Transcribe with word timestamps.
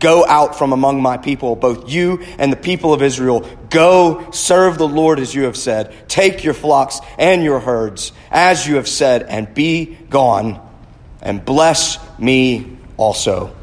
Go 0.00 0.26
out 0.26 0.58
from 0.58 0.72
among 0.72 1.02
my 1.02 1.18
people, 1.18 1.54
both 1.54 1.90
you 1.90 2.22
and 2.38 2.50
the 2.50 2.56
people 2.56 2.92
of 2.92 3.02
Israel. 3.02 3.48
Go 3.68 4.30
serve 4.32 4.78
the 4.78 4.88
Lord 4.88 5.20
as 5.20 5.34
you 5.34 5.44
have 5.44 5.56
said. 5.56 5.94
Take 6.08 6.42
your 6.42 6.54
flocks 6.54 7.00
and 7.18 7.44
your 7.44 7.60
herds 7.60 8.12
as 8.30 8.66
you 8.66 8.76
have 8.76 8.88
said, 8.88 9.22
and 9.24 9.52
be 9.54 9.84
gone, 10.08 10.66
and 11.20 11.44
bless 11.44 11.98
me 12.18 12.78
also. 12.96 13.54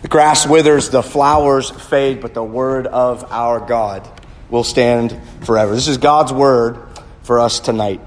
The 0.00 0.08
grass 0.08 0.46
withers, 0.46 0.88
the 0.88 1.02
flowers 1.02 1.70
fade, 1.70 2.20
but 2.20 2.34
the 2.34 2.42
word 2.42 2.86
of 2.86 3.30
our 3.30 3.60
God 3.60 4.08
will 4.50 4.64
stand 4.64 5.16
forever. 5.42 5.74
This 5.74 5.88
is 5.88 5.98
God's 5.98 6.32
word 6.32 6.78
for 7.22 7.38
us 7.38 7.60
tonight. 7.60 8.00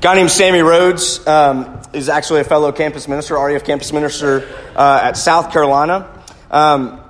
Guy 0.00 0.14
named 0.16 0.30
Sammy 0.30 0.60
Rhodes 0.60 1.26
um, 1.26 1.80
is 1.92 2.08
actually 2.08 2.40
a 2.40 2.44
fellow 2.44 2.72
campus 2.72 3.08
minister, 3.08 3.36
RUF 3.36 3.64
campus 3.64 3.92
minister 3.92 4.46
uh, 4.76 5.00
at 5.02 5.16
South 5.16 5.50
Carolina. 5.50 6.08
Um, 6.50 7.00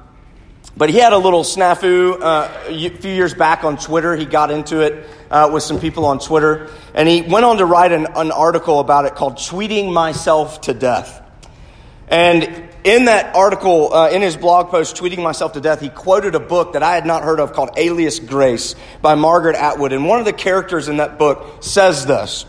but 0.76 0.90
he 0.90 0.98
had 0.98 1.12
a 1.12 1.18
little 1.18 1.42
snafu 1.42 2.20
uh, 2.20 2.48
a 2.66 2.88
few 2.90 3.12
years 3.12 3.34
back 3.34 3.64
on 3.64 3.76
Twitter. 3.76 4.16
He 4.16 4.24
got 4.24 4.50
into 4.50 4.80
it 4.80 5.06
uh, 5.30 5.50
with 5.52 5.62
some 5.62 5.80
people 5.80 6.04
on 6.04 6.18
Twitter, 6.18 6.70
and 6.94 7.08
he 7.08 7.22
went 7.22 7.44
on 7.44 7.58
to 7.58 7.64
write 7.64 7.92
an, 7.92 8.06
an 8.14 8.32
article 8.32 8.80
about 8.80 9.04
it 9.06 9.14
called 9.14 9.34
Tweeting 9.36 9.92
Myself 9.92 10.60
to 10.62 10.74
Death. 10.74 11.20
And 12.08 12.68
in 12.84 13.06
that 13.06 13.34
article, 13.34 13.94
uh, 13.94 14.10
in 14.10 14.20
his 14.20 14.36
blog 14.36 14.68
post, 14.68 14.96
Tweeting 14.96 15.22
Myself 15.22 15.52
to 15.54 15.60
Death, 15.60 15.80
he 15.80 15.88
quoted 15.88 16.34
a 16.34 16.40
book 16.40 16.74
that 16.74 16.82
I 16.82 16.94
had 16.94 17.06
not 17.06 17.22
heard 17.22 17.40
of 17.40 17.52
called 17.52 17.70
Alias 17.76 18.18
Grace 18.18 18.74
by 19.00 19.14
Margaret 19.14 19.56
Atwood. 19.56 19.92
And 19.92 20.06
one 20.06 20.18
of 20.18 20.24
the 20.24 20.32
characters 20.32 20.88
in 20.88 20.98
that 20.98 21.18
book 21.18 21.62
says 21.62 22.04
this 22.06 22.46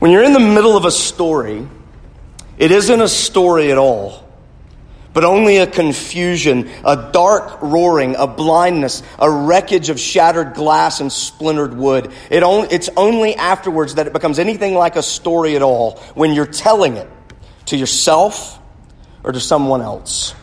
When 0.00 0.10
you're 0.10 0.24
in 0.24 0.32
the 0.32 0.40
middle 0.40 0.78
of 0.78 0.86
a 0.86 0.90
story, 0.90 1.68
it 2.56 2.72
isn't 2.72 3.00
a 3.02 3.06
story 3.06 3.70
at 3.70 3.76
all, 3.76 4.26
but 5.12 5.24
only 5.24 5.58
a 5.58 5.66
confusion, 5.66 6.70
a 6.86 7.10
dark 7.12 7.60
roaring, 7.60 8.16
a 8.16 8.26
blindness, 8.26 9.02
a 9.18 9.30
wreckage 9.30 9.90
of 9.90 10.00
shattered 10.00 10.54
glass 10.54 11.00
and 11.00 11.12
splintered 11.12 11.74
wood. 11.74 12.12
It 12.30 12.42
only, 12.42 12.68
it's 12.70 12.88
only 12.96 13.34
afterwards 13.34 13.96
that 13.96 14.06
it 14.06 14.14
becomes 14.14 14.38
anything 14.38 14.74
like 14.74 14.96
a 14.96 15.02
story 15.02 15.54
at 15.54 15.60
all, 15.60 15.98
when 16.14 16.32
you're 16.32 16.46
telling 16.46 16.96
it 16.96 17.08
to 17.66 17.76
yourself 17.76 18.58
or 19.22 19.32
to 19.32 19.40
someone 19.40 19.82
else. 19.82 20.34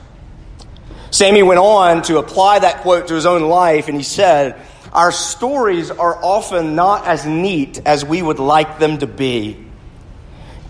Sammy 1.09 1.41
went 1.41 1.59
on 1.59 2.03
to 2.03 2.19
apply 2.19 2.59
that 2.59 2.81
quote 2.81 3.07
to 3.07 3.15
his 3.15 3.25
own 3.25 3.41
life, 3.41 3.87
and 3.87 3.97
he 3.97 4.03
said, 4.03 4.61
Our 4.93 5.11
stories 5.11 5.91
are 5.91 6.23
often 6.23 6.75
not 6.75 7.07
as 7.07 7.25
neat 7.25 7.81
as 7.85 8.05
we 8.05 8.21
would 8.21 8.39
like 8.39 8.79
them 8.79 8.99
to 8.99 9.07
be 9.07 9.65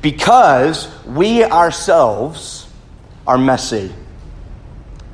because 0.02 0.88
we 1.06 1.44
ourselves 1.44 2.68
are 3.26 3.38
messy. 3.38 3.94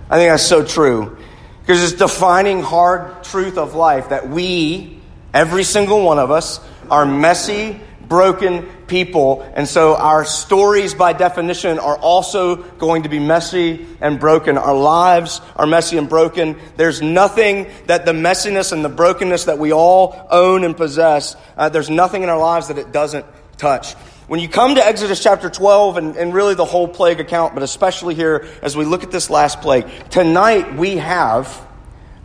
I 0.09 0.17
think 0.17 0.31
that's 0.31 0.43
so 0.43 0.63
true. 0.63 1.17
Because 1.61 1.81
it's 1.83 1.99
defining 1.99 2.61
hard 2.61 3.23
truth 3.23 3.57
of 3.57 3.73
life 3.73 4.09
that 4.09 4.29
we, 4.29 4.99
every 5.33 5.63
single 5.63 6.03
one 6.03 6.19
of 6.19 6.29
us, 6.29 6.59
are 6.91 7.05
messy, 7.05 7.79
broken 8.07 8.63
people. 8.87 9.41
And 9.55 9.67
so 9.67 9.95
our 9.95 10.25
stories, 10.25 10.93
by 10.93 11.13
definition, 11.13 11.79
are 11.79 11.97
also 11.97 12.55
going 12.55 13.03
to 13.03 13.09
be 13.09 13.19
messy 13.19 13.85
and 14.01 14.19
broken. 14.19 14.57
Our 14.57 14.75
lives 14.75 15.41
are 15.55 15.65
messy 15.65 15.97
and 15.97 16.09
broken. 16.09 16.57
There's 16.77 17.01
nothing 17.01 17.67
that 17.87 18.05
the 18.05 18.11
messiness 18.11 18.71
and 18.71 18.83
the 18.83 18.89
brokenness 18.89 19.45
that 19.45 19.59
we 19.59 19.73
all 19.73 20.27
own 20.29 20.63
and 20.63 20.75
possess, 20.75 21.35
uh, 21.57 21.69
there's 21.69 21.89
nothing 21.89 22.23
in 22.23 22.29
our 22.29 22.39
lives 22.39 22.67
that 22.67 22.77
it 22.77 22.91
doesn't 22.91 23.25
touch. 23.57 23.93
When 24.27 24.39
you 24.39 24.47
come 24.47 24.75
to 24.75 24.85
Exodus 24.85 25.21
chapter 25.21 25.49
12 25.49 25.97
and, 25.97 26.15
and 26.15 26.33
really 26.33 26.55
the 26.55 26.65
whole 26.65 26.87
plague 26.87 27.19
account, 27.19 27.53
but 27.53 27.63
especially 27.63 28.15
here 28.15 28.47
as 28.61 28.75
we 28.77 28.85
look 28.85 29.03
at 29.03 29.11
this 29.11 29.29
last 29.29 29.61
plague, 29.61 29.85
tonight 30.09 30.75
we 30.75 30.97
have 30.97 31.67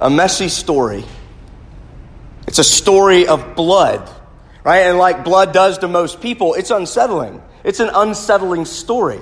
a 0.00 0.08
messy 0.08 0.48
story. 0.48 1.04
It's 2.46 2.58
a 2.58 2.64
story 2.64 3.26
of 3.26 3.56
blood, 3.56 4.08
right? 4.64 4.80
And 4.80 4.98
like 4.98 5.24
blood 5.24 5.52
does 5.52 5.78
to 5.78 5.88
most 5.88 6.20
people, 6.20 6.54
it's 6.54 6.70
unsettling. 6.70 7.42
It's 7.64 7.80
an 7.80 7.91
unsettling 7.92 8.64
story. 8.64 9.20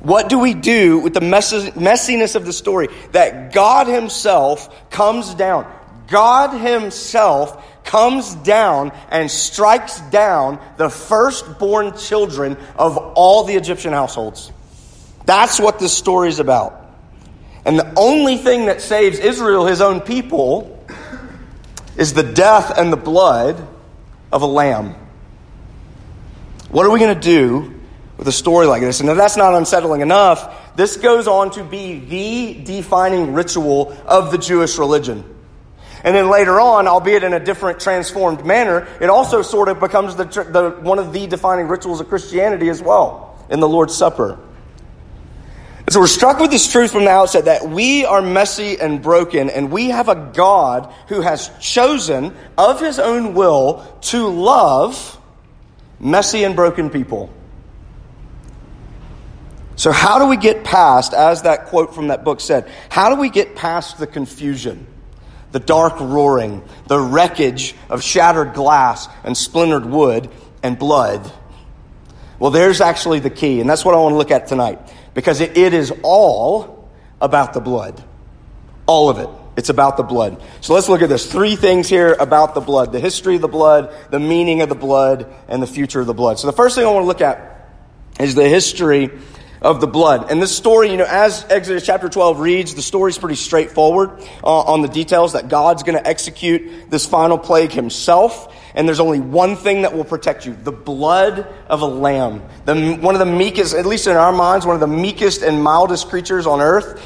What 0.00 0.28
do 0.28 0.38
we 0.38 0.54
do 0.54 0.98
with 0.98 1.14
the 1.14 1.20
messiness 1.20 2.34
of 2.34 2.44
the 2.44 2.52
story? 2.52 2.88
That 3.12 3.52
God 3.52 3.86
Himself 3.86 4.90
comes 4.90 5.32
down. 5.34 5.72
God 6.08 6.58
Himself 6.58 7.64
comes 7.84 8.34
down 8.36 8.92
and 9.10 9.30
strikes 9.30 10.00
down 10.10 10.60
the 10.76 10.90
firstborn 10.90 11.96
children 11.96 12.56
of 12.76 12.96
all 12.96 13.44
the 13.44 13.54
Egyptian 13.54 13.92
households. 13.92 14.50
That's 15.24 15.60
what 15.60 15.78
this 15.78 15.96
story 15.96 16.28
is 16.28 16.40
about. 16.40 16.80
And 17.64 17.78
the 17.78 17.92
only 17.96 18.36
thing 18.36 18.66
that 18.66 18.82
saves 18.82 19.20
Israel, 19.20 19.66
his 19.66 19.80
own 19.80 20.00
people, 20.00 20.84
is 21.96 22.12
the 22.12 22.24
death 22.24 22.76
and 22.76 22.92
the 22.92 22.96
blood 22.96 23.68
of 24.32 24.42
a 24.42 24.46
lamb. 24.46 24.94
What 26.70 26.86
are 26.86 26.90
we 26.90 26.98
going 26.98 27.14
to 27.14 27.20
do 27.20 27.78
with 28.16 28.26
a 28.26 28.32
story 28.32 28.66
like 28.66 28.80
this? 28.80 29.00
And 29.00 29.08
if 29.10 29.16
that's 29.16 29.36
not 29.36 29.54
unsettling 29.54 30.00
enough, 30.00 30.74
this 30.74 30.96
goes 30.96 31.28
on 31.28 31.50
to 31.52 31.64
be 31.64 31.98
the 31.98 32.64
defining 32.64 33.34
ritual 33.34 33.96
of 34.06 34.32
the 34.32 34.38
Jewish 34.38 34.78
religion. 34.78 35.22
And 36.04 36.16
then 36.16 36.30
later 36.30 36.58
on, 36.58 36.88
albeit 36.88 37.22
in 37.22 37.32
a 37.32 37.38
different 37.38 37.78
transformed 37.78 38.44
manner, 38.44 38.88
it 39.00 39.08
also 39.08 39.42
sort 39.42 39.68
of 39.68 39.78
becomes 39.78 40.16
the, 40.16 40.24
the, 40.24 40.70
one 40.80 40.98
of 40.98 41.12
the 41.12 41.26
defining 41.26 41.68
rituals 41.68 42.00
of 42.00 42.08
Christianity 42.08 42.70
as 42.70 42.82
well 42.82 43.38
in 43.50 43.60
the 43.60 43.68
Lord's 43.68 43.94
Supper. 43.94 44.38
So 45.92 46.00
we're 46.00 46.06
struck 46.06 46.38
with 46.38 46.50
this 46.50 46.72
truth 46.72 46.90
from 46.92 47.04
the 47.04 47.10
outset 47.10 47.44
that 47.44 47.68
we 47.68 48.06
are 48.06 48.22
messy 48.22 48.80
and 48.80 49.02
broken, 49.02 49.50
and 49.50 49.70
we 49.70 49.90
have 49.90 50.08
a 50.08 50.14
God 50.32 50.90
who 51.08 51.20
has 51.20 51.50
chosen 51.60 52.34
of 52.56 52.80
his 52.80 52.98
own 52.98 53.34
will 53.34 53.84
to 54.04 54.26
love 54.28 55.20
messy 56.00 56.44
and 56.44 56.56
broken 56.56 56.88
people. 56.88 57.28
So, 59.76 59.92
how 59.92 60.18
do 60.18 60.28
we 60.28 60.38
get 60.38 60.64
past, 60.64 61.12
as 61.12 61.42
that 61.42 61.66
quote 61.66 61.94
from 61.94 62.08
that 62.08 62.24
book 62.24 62.40
said, 62.40 62.70
how 62.88 63.14
do 63.14 63.20
we 63.20 63.28
get 63.28 63.54
past 63.54 63.98
the 63.98 64.06
confusion? 64.06 64.86
the 65.50 65.60
dark 65.60 66.00
roaring, 66.00 66.62
the 66.86 66.98
wreckage 66.98 67.74
of 67.90 68.02
shattered 68.02 68.54
glass 68.54 69.06
and 69.22 69.36
splintered 69.36 69.84
wood 69.84 70.30
and 70.62 70.78
blood. 70.78 71.30
Well, 72.38 72.50
there's 72.50 72.80
actually 72.80 73.18
the 73.18 73.28
key, 73.28 73.60
and 73.60 73.68
that's 73.68 73.84
what 73.84 73.94
I 73.94 73.98
want 73.98 74.14
to 74.14 74.16
look 74.16 74.30
at 74.30 74.46
tonight 74.46 74.78
because 75.14 75.40
it, 75.40 75.56
it 75.56 75.74
is 75.74 75.92
all 76.02 76.88
about 77.20 77.52
the 77.54 77.60
blood. 77.60 78.02
All 78.86 79.08
of 79.08 79.18
it. 79.18 79.28
It's 79.56 79.68
about 79.68 79.96
the 79.96 80.02
blood. 80.02 80.42
So 80.60 80.72
let's 80.72 80.88
look 80.88 81.02
at 81.02 81.08
this. 81.08 81.30
Three 81.30 81.56
things 81.56 81.88
here 81.88 82.14
about 82.18 82.54
the 82.54 82.60
blood 82.60 82.92
the 82.92 83.00
history 83.00 83.36
of 83.36 83.42
the 83.42 83.48
blood, 83.48 83.94
the 84.10 84.18
meaning 84.18 84.62
of 84.62 84.68
the 84.68 84.74
blood, 84.74 85.32
and 85.46 85.62
the 85.62 85.66
future 85.66 86.00
of 86.00 86.06
the 86.06 86.14
blood. 86.14 86.38
So 86.38 86.46
the 86.46 86.54
first 86.54 86.74
thing 86.74 86.86
I 86.86 86.90
want 86.90 87.02
to 87.04 87.08
look 87.08 87.20
at 87.20 87.68
is 88.18 88.34
the 88.34 88.48
history 88.48 89.10
of 89.62 89.80
the 89.80 89.86
blood. 89.86 90.30
And 90.30 90.42
this 90.42 90.54
story, 90.54 90.90
you 90.90 90.96
know, 90.96 91.06
as 91.08 91.46
Exodus 91.48 91.86
chapter 91.86 92.08
12 92.08 92.40
reads, 92.40 92.74
the 92.74 92.82
story's 92.82 93.16
pretty 93.16 93.36
straightforward 93.36 94.10
uh, 94.42 94.46
on 94.46 94.82
the 94.82 94.88
details 94.88 95.34
that 95.34 95.48
God's 95.48 95.84
going 95.84 95.96
to 95.96 96.06
execute 96.06 96.90
this 96.90 97.06
final 97.06 97.38
plague 97.38 97.70
himself. 97.70 98.52
And 98.74 98.88
there's 98.88 99.00
only 99.00 99.20
one 99.20 99.54
thing 99.54 99.82
that 99.82 99.94
will 99.94 100.04
protect 100.04 100.46
you 100.46 100.54
the 100.54 100.72
blood 100.72 101.46
of 101.68 101.80
a 101.80 101.86
lamb. 101.86 102.42
The, 102.64 102.96
one 102.96 103.14
of 103.14 103.20
the 103.20 103.26
meekest, 103.26 103.74
at 103.74 103.86
least 103.86 104.06
in 104.08 104.16
our 104.16 104.32
minds, 104.32 104.66
one 104.66 104.74
of 104.74 104.80
the 104.80 104.86
meekest 104.86 105.42
and 105.42 105.62
mildest 105.62 106.08
creatures 106.08 106.46
on 106.46 106.60
earth. 106.60 107.00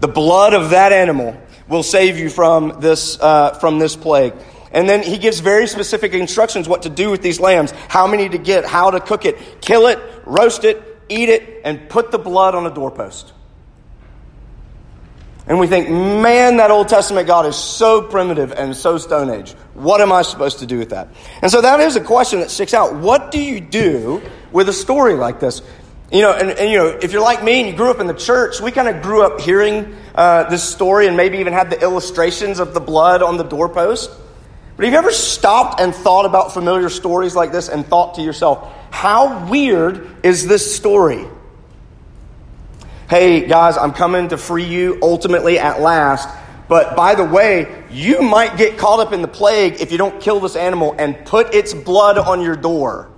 The 0.00 0.08
blood 0.08 0.54
of 0.54 0.70
that 0.70 0.92
animal 0.92 1.40
will 1.68 1.82
save 1.84 2.18
you 2.18 2.28
from 2.28 2.80
this, 2.80 3.20
uh, 3.20 3.52
from 3.54 3.78
this 3.78 3.94
plague. 3.94 4.34
And 4.72 4.88
then 4.88 5.02
he 5.02 5.18
gives 5.18 5.40
very 5.40 5.66
specific 5.66 6.14
instructions 6.14 6.68
what 6.68 6.82
to 6.82 6.88
do 6.88 7.10
with 7.10 7.22
these 7.22 7.38
lambs, 7.38 7.72
how 7.88 8.06
many 8.06 8.28
to 8.28 8.38
get, 8.38 8.64
how 8.64 8.90
to 8.90 9.00
cook 9.00 9.24
it, 9.24 9.60
kill 9.60 9.86
it, 9.86 9.98
roast 10.24 10.64
it, 10.64 10.89
eat 11.10 11.28
it, 11.28 11.62
and 11.64 11.88
put 11.88 12.10
the 12.10 12.18
blood 12.18 12.54
on 12.54 12.66
a 12.66 12.70
doorpost. 12.74 13.32
And 15.46 15.58
we 15.58 15.66
think, 15.66 15.90
man, 15.90 16.58
that 16.58 16.70
Old 16.70 16.88
Testament 16.88 17.26
God 17.26 17.44
is 17.44 17.56
so 17.56 18.02
primitive 18.02 18.52
and 18.52 18.76
so 18.76 18.98
Stone 18.98 19.30
Age. 19.30 19.52
What 19.74 20.00
am 20.00 20.12
I 20.12 20.22
supposed 20.22 20.60
to 20.60 20.66
do 20.66 20.78
with 20.78 20.90
that? 20.90 21.08
And 21.42 21.50
so 21.50 21.60
that 21.60 21.80
is 21.80 21.96
a 21.96 22.00
question 22.00 22.38
that 22.40 22.50
sticks 22.50 22.72
out. 22.72 22.94
What 22.94 23.32
do 23.32 23.40
you 23.40 23.60
do 23.60 24.22
with 24.52 24.68
a 24.68 24.72
story 24.72 25.14
like 25.14 25.40
this? 25.40 25.62
You 26.12 26.22
know, 26.22 26.32
and, 26.32 26.50
and, 26.50 26.70
you 26.70 26.78
know, 26.78 26.86
if 26.86 27.12
you're 27.12 27.22
like 27.22 27.42
me 27.42 27.60
and 27.60 27.68
you 27.68 27.74
grew 27.74 27.90
up 27.90 28.00
in 28.00 28.06
the 28.06 28.14
church, 28.14 28.60
we 28.60 28.70
kind 28.70 28.88
of 28.88 29.02
grew 29.02 29.24
up 29.24 29.40
hearing 29.40 29.94
uh, 30.14 30.48
this 30.50 30.62
story 30.62 31.06
and 31.06 31.16
maybe 31.16 31.38
even 31.38 31.52
had 31.52 31.70
the 31.70 31.80
illustrations 31.80 32.58
of 32.58 32.74
the 32.74 32.80
blood 32.80 33.22
on 33.22 33.36
the 33.36 33.44
doorpost. 33.44 34.10
But 34.76 34.84
have 34.84 34.92
you 34.92 34.98
ever 34.98 35.12
stopped 35.12 35.80
and 35.80 35.94
thought 35.94 36.26
about 36.26 36.54
familiar 36.54 36.88
stories 36.88 37.34
like 37.34 37.52
this 37.52 37.68
and 37.68 37.86
thought 37.86 38.14
to 38.14 38.22
yourself, 38.22 38.72
how 38.90 39.48
weird 39.48 40.24
is 40.24 40.46
this 40.46 40.74
story? 40.74 41.26
Hey, 43.08 43.46
guys, 43.46 43.76
I'm 43.76 43.92
coming 43.92 44.28
to 44.28 44.36
free 44.36 44.66
you 44.66 44.98
ultimately 45.02 45.58
at 45.58 45.80
last. 45.80 46.28
But 46.68 46.94
by 46.94 47.16
the 47.16 47.24
way, 47.24 47.84
you 47.90 48.22
might 48.22 48.56
get 48.56 48.78
caught 48.78 49.00
up 49.00 49.12
in 49.12 49.22
the 49.22 49.28
plague 49.28 49.80
if 49.80 49.90
you 49.90 49.98
don't 49.98 50.20
kill 50.20 50.38
this 50.38 50.54
animal 50.54 50.94
and 50.96 51.24
put 51.26 51.52
its 51.52 51.74
blood 51.74 52.16
on 52.16 52.40
your 52.42 52.54
door. 52.54 53.10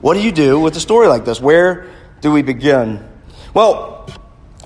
What 0.00 0.14
do 0.14 0.20
you 0.20 0.32
do 0.32 0.60
with 0.60 0.74
a 0.76 0.80
story 0.80 1.08
like 1.08 1.26
this? 1.26 1.40
Where 1.40 1.90
do 2.22 2.32
we 2.32 2.40
begin? 2.40 3.06
Well, 3.52 4.08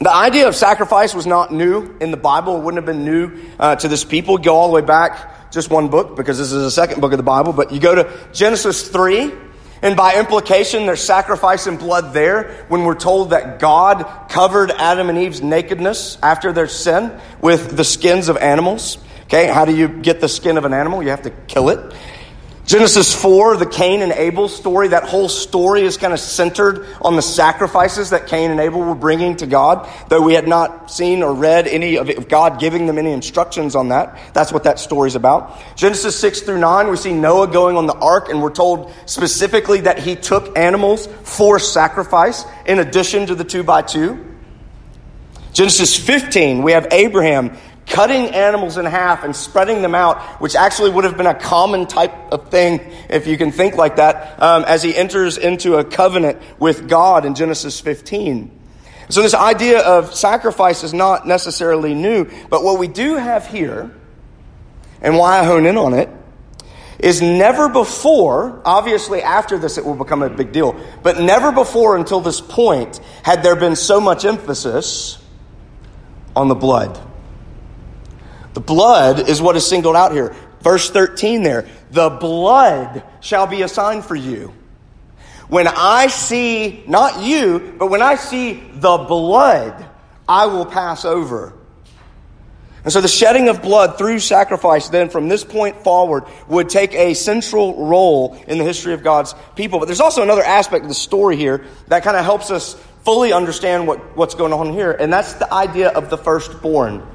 the 0.01 0.15
idea 0.15 0.47
of 0.47 0.55
sacrifice 0.55 1.13
was 1.13 1.27
not 1.27 1.53
new 1.53 1.97
in 2.01 2.13
the 2.13 2.17
Bible. 2.17 2.59
It 2.59 2.61
wouldn't 2.63 2.87
have 2.87 2.87
been 2.87 3.05
new 3.05 3.37
uh, 3.59 3.75
to 3.77 3.89
this 3.89 4.05
people. 4.05 4.39
Go 4.39 4.55
all 4.55 4.69
the 4.69 4.75
way 4.75 4.83
back 4.83 5.38
just 5.51 5.71
one 5.71 5.89
book 5.89 6.17
because 6.17 6.39
this 6.39 6.53
is 6.53 6.63
the 6.63 6.71
second 6.71 7.01
book 7.01 7.13
of 7.13 7.17
the 7.17 7.23
Bible. 7.23 7.53
But 7.53 7.73
you 7.73 7.81
go 7.81 7.95
to 7.95 8.29
Genesis 8.33 8.89
3, 8.89 9.33
and 9.83 9.97
by 9.97 10.19
implication, 10.19 10.87
there's 10.87 11.03
sacrifice 11.03 11.67
and 11.67 11.79
blood 11.79 12.13
there 12.13 12.65
when 12.69 12.85
we're 12.85 12.95
told 12.95 13.31
that 13.31 13.59
God 13.59 14.29
covered 14.29 14.71
Adam 14.73 15.09
and 15.09 15.19
Eve's 15.19 15.41
nakedness 15.41 16.19
after 16.23 16.53
their 16.53 16.67
sin 16.67 17.19
with 17.41 17.77
the 17.77 17.85
skins 17.85 18.29
of 18.29 18.37
animals. 18.37 18.99
Okay, 19.25 19.47
how 19.47 19.65
do 19.65 19.77
you 19.77 19.89
get 19.89 20.21
the 20.21 20.29
skin 20.29 20.57
of 20.57 20.65
an 20.65 20.73
animal? 20.73 21.03
You 21.03 21.11
have 21.11 21.23
to 21.23 21.31
kill 21.31 21.69
it. 21.69 21.95
Genesis 22.69 23.15
4, 23.15 23.57
the 23.57 23.65
Cain 23.65 24.03
and 24.03 24.13
Abel 24.13 24.47
story, 24.47 24.89
that 24.89 25.05
whole 25.05 25.31
story 25.31 25.85
is 25.85 25.97
kind 25.97 26.13
of 26.13 26.21
centered 26.21 26.87
on 27.01 27.17
the 27.17 27.23
sacrifices 27.23 28.11
that 28.11 28.27
Cain 28.27 28.51
and 28.51 28.61
Abel 28.61 28.81
were 28.81 28.95
bringing 28.95 29.37
to 29.37 29.47
God, 29.47 29.89
though 30.11 30.21
we 30.21 30.35
had 30.35 30.47
not 30.47 30.91
seen 30.91 31.23
or 31.23 31.33
read 31.33 31.67
any 31.67 31.97
of 31.97 32.29
God 32.29 32.61
giving 32.61 32.87
them 32.87 32.99
any 32.99 33.13
instructions 33.13 33.75
on 33.75 33.89
that. 33.89 34.35
That's 34.35 34.53
what 34.53 34.65
that 34.65 34.79
story 34.79 35.07
is 35.07 35.15
about. 35.15 35.59
Genesis 35.77 36.21
6 36.21 36.43
through 36.43 36.59
9, 36.59 36.91
we 36.91 36.99
see 36.99 37.15
Noah 37.15 37.47
going 37.47 37.79
on 37.79 37.87
the 37.87 37.97
ark, 37.97 38.29
and 38.29 38.43
we're 38.43 38.53
told 38.53 38.93
specifically 39.07 39.81
that 39.81 40.01
he 40.01 40.15
took 40.15 40.59
animals 40.59 41.07
for 41.23 41.59
sacrifice 41.59 42.45
in 42.67 42.81
addition 42.81 43.25
to 43.29 43.35
the 43.35 43.45
two 43.45 43.63
by 43.63 43.81
two. 43.81 44.27
Genesis 45.55 45.97
15, 45.97 46.63
we 46.63 46.73
have 46.73 46.87
Abraham 46.91 47.57
cutting 47.89 48.35
animals 48.35 48.77
in 48.77 48.85
half 48.85 49.25
and 49.25 49.35
spreading 49.35 49.83
them 49.83 49.95
out, 49.95 50.41
which 50.41 50.55
actually 50.55 50.91
would 50.91 51.05
have 51.05 51.17
been 51.17 51.27
a 51.27 51.35
common 51.35 51.87
type 51.87 52.15
of 52.33 52.51
thing, 52.51 52.81
if 53.09 53.27
you 53.27 53.37
can 53.37 53.51
think 53.51 53.75
like 53.77 53.97
that, 53.97 54.41
um, 54.43 54.65
as 54.65 54.83
he 54.83 54.95
enters 54.95 55.39
into 55.39 55.77
a 55.77 55.85
covenant 55.85 56.39
with 56.59 56.89
God 56.89 57.25
in 57.25 57.35
Genesis 57.35 57.81
15. 57.81 58.57
So, 59.11 59.23
this 59.23 59.35
idea 59.35 59.81
of 59.81 60.15
sacrifice 60.15 60.85
is 60.85 60.93
not 60.93 61.27
necessarily 61.27 61.95
new, 61.95 62.27
but 62.51 62.63
what 62.63 62.79
we 62.79 62.89
do 62.89 63.17
have 63.17 63.47
here, 63.47 63.91
and 65.01 65.17
why 65.17 65.39
I 65.39 65.45
hone 65.45 65.65
in 65.65 65.79
on 65.79 65.95
it, 65.95 66.11
is 66.99 67.23
never 67.23 67.69
before, 67.69 68.61
obviously 68.65 69.23
after 69.23 69.57
this 69.57 69.79
it 69.79 69.85
will 69.85 69.95
become 69.95 70.23
a 70.23 70.29
big 70.29 70.53
deal, 70.53 70.79
but 71.03 71.19
never 71.19 71.53
before 71.53 71.97
until 71.97 72.21
this 72.21 72.41
point 72.41 73.01
had 73.23 73.43
there 73.43 73.57
been 73.57 73.77
so 73.77 74.01
much 74.01 74.25
emphasis 74.25 75.19
on 76.35 76.49
the 76.49 76.55
blood. 76.55 77.01
The 78.59 78.65
blood 78.65 79.29
is 79.29 79.41
what 79.41 79.55
is 79.55 79.65
singled 79.65 79.95
out 79.95 80.11
here. 80.11 80.35
Verse 80.63 80.91
13 80.91 81.45
there. 81.45 81.69
The 81.93 82.11
blood 82.11 83.05
shall 83.21 83.47
be 83.47 83.63
a 83.63 83.69
sign 83.69 84.03
for 84.03 84.17
you. 84.17 84.53
When 85.47 85.69
I 85.69 86.09
see, 86.09 86.83
not 86.89 87.23
you, 87.23 87.77
but 87.79 87.87
when 87.87 88.03
I 88.03 88.17
see 88.17 88.55
the 88.55 88.99
blood, 88.99 89.89
I 90.29 90.47
will 90.47 90.67
pass 90.67 91.05
over. 91.05 91.53
And 92.83 92.93
so 92.93 93.01
the 93.01 93.07
shedding 93.07 93.49
of 93.49 93.63
blood 93.63 93.97
through 93.97 94.19
sacrifice, 94.19 94.89
then 94.89 95.09
from 95.09 95.29
this 95.29 95.45
point 95.45 95.85
forward, 95.85 96.25
would 96.49 96.69
take 96.69 96.93
a 96.95 97.15
central 97.15 97.87
role 97.87 98.43
in 98.49 98.59
the 98.59 98.65
history 98.65 98.93
of 98.93 99.05
God's 99.05 99.37
people. 99.55 99.79
But 99.79 99.85
there's 99.85 100.01
also 100.01 100.25
another 100.25 100.43
aspect 100.43 100.83
of 100.83 100.89
the 100.89 100.97
story 100.97 101.37
here 101.37 101.65
that 101.87 102.03
kind 102.03 102.17
of 102.17 102.25
helps 102.25 102.51
us 102.51 102.75
fully 103.05 103.33
understand 103.33 103.87
what, 103.87 104.17
what's 104.17 104.35
going 104.35 104.53
on 104.53 104.73
here, 104.73 104.91
and 104.91 105.13
that's 105.13 105.35
the 105.35 105.55
idea 105.55 105.91
of 105.91 106.11
the 106.11 106.19
firstborn 106.19 107.07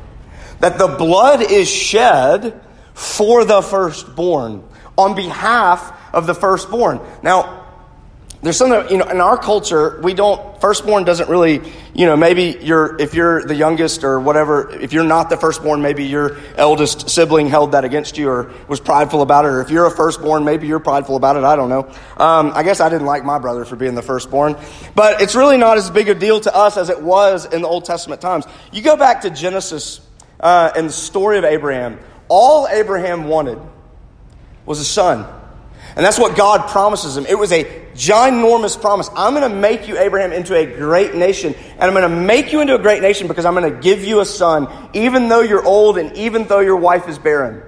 that 0.63 0.77
the 0.77 0.88
blood 0.88 1.42
is 1.42 1.69
shed 1.69 2.62
for 2.94 3.44
the 3.44 3.62
firstborn, 3.62 4.63
on 4.98 5.13
behalf 5.13 5.92
of 6.13 6.25
the 6.25 6.33
firstborn. 6.33 7.01
Now, 7.21 7.65
there's 8.42 8.56
something, 8.56 8.89
you 8.89 8.98
know, 8.98 9.10
in 9.10 9.19
our 9.19 9.38
culture, 9.38 10.00
we 10.01 10.13
don't, 10.13 10.62
firstborn 10.62 11.04
doesn't 11.04 11.27
really, 11.27 11.62
you 11.94 12.06
know, 12.06 12.15
maybe 12.15 12.57
you're, 12.62 12.95
if 12.98 13.13
you're 13.13 13.44
the 13.44 13.56
youngest 13.56 14.06
or 14.06 14.21
whatever, 14.21 14.69
if 14.69 14.94
you're 14.94 15.04
not 15.04 15.30
the 15.30 15.36
firstborn, 15.36 15.81
maybe 15.81 16.06
your 16.06 16.38
eldest 16.56 17.10
sibling 17.10 17.50
held 17.50 17.74
that 17.74 17.83
against 17.83 18.18
you 18.18 18.30
or 18.30 18.54
was 18.69 18.80
prideful 18.80 19.21
about 19.21 19.44
it. 19.44 19.50
Or 19.50 19.62
if 19.62 19.69
you're 19.69 19.86
a 19.86 19.92
firstborn, 19.92 20.45
maybe 20.45 20.65
you're 20.65 20.80
prideful 20.80 21.18
about 21.18 21.36
it. 21.36 21.44
I 21.44 21.57
don't 21.57 21.69
know. 21.69 21.89
Um, 22.15 22.54
I 22.56 22.63
guess 22.63 22.80
I 22.80 22.88
didn't 22.88 23.07
like 23.07 23.25
my 23.25 23.38
brother 23.38 23.65
for 23.65 23.75
being 23.75 23.95
the 23.95 24.01
firstborn. 24.01 24.56
But 24.95 25.21
it's 25.21 25.36
really 25.36 25.57
not 25.57 25.77
as 25.77 25.89
big 25.89 26.07
a 26.07 26.15
deal 26.15 26.39
to 26.39 26.56
us 26.56 26.77
as 26.77 26.89
it 26.89 27.01
was 27.01 27.45
in 27.45 27.63
the 27.63 27.68
Old 27.68 27.83
Testament 27.83 28.21
times. 28.21 28.45
You 28.71 28.81
go 28.81 28.95
back 28.95 29.24
to 29.24 29.30
Genesis 29.30 30.00
uh, 30.43 30.73
in 30.75 30.87
the 30.87 30.91
story 30.91 31.37
of 31.39 31.45
Abraham, 31.45 31.99
all 32.27 32.67
Abraham 32.67 33.23
wanted 33.23 33.57
was 34.65 34.79
a 34.79 34.85
son. 34.85 35.25
And 35.95 36.05
that's 36.05 36.19
what 36.19 36.35
God 36.35 36.69
promises 36.69 37.15
him. 37.17 37.25
It 37.25 37.37
was 37.37 37.51
a 37.51 37.63
ginormous 37.93 38.79
promise. 38.79 39.09
I'm 39.15 39.33
going 39.35 39.49
to 39.49 39.55
make 39.55 39.87
you, 39.87 39.97
Abraham, 39.97 40.33
into 40.33 40.55
a 40.55 40.65
great 40.65 41.15
nation. 41.15 41.53
And 41.53 41.83
I'm 41.83 41.93
going 41.93 42.09
to 42.09 42.09
make 42.09 42.51
you 42.51 42.61
into 42.61 42.75
a 42.75 42.79
great 42.79 43.01
nation 43.01 43.27
because 43.27 43.45
I'm 43.45 43.53
going 43.53 43.71
to 43.71 43.79
give 43.79 44.03
you 44.03 44.19
a 44.19 44.25
son, 44.25 44.67
even 44.93 45.29
though 45.29 45.41
you're 45.41 45.63
old 45.63 45.97
and 45.97 46.15
even 46.17 46.45
though 46.45 46.59
your 46.59 46.77
wife 46.77 47.07
is 47.07 47.19
barren. 47.19 47.63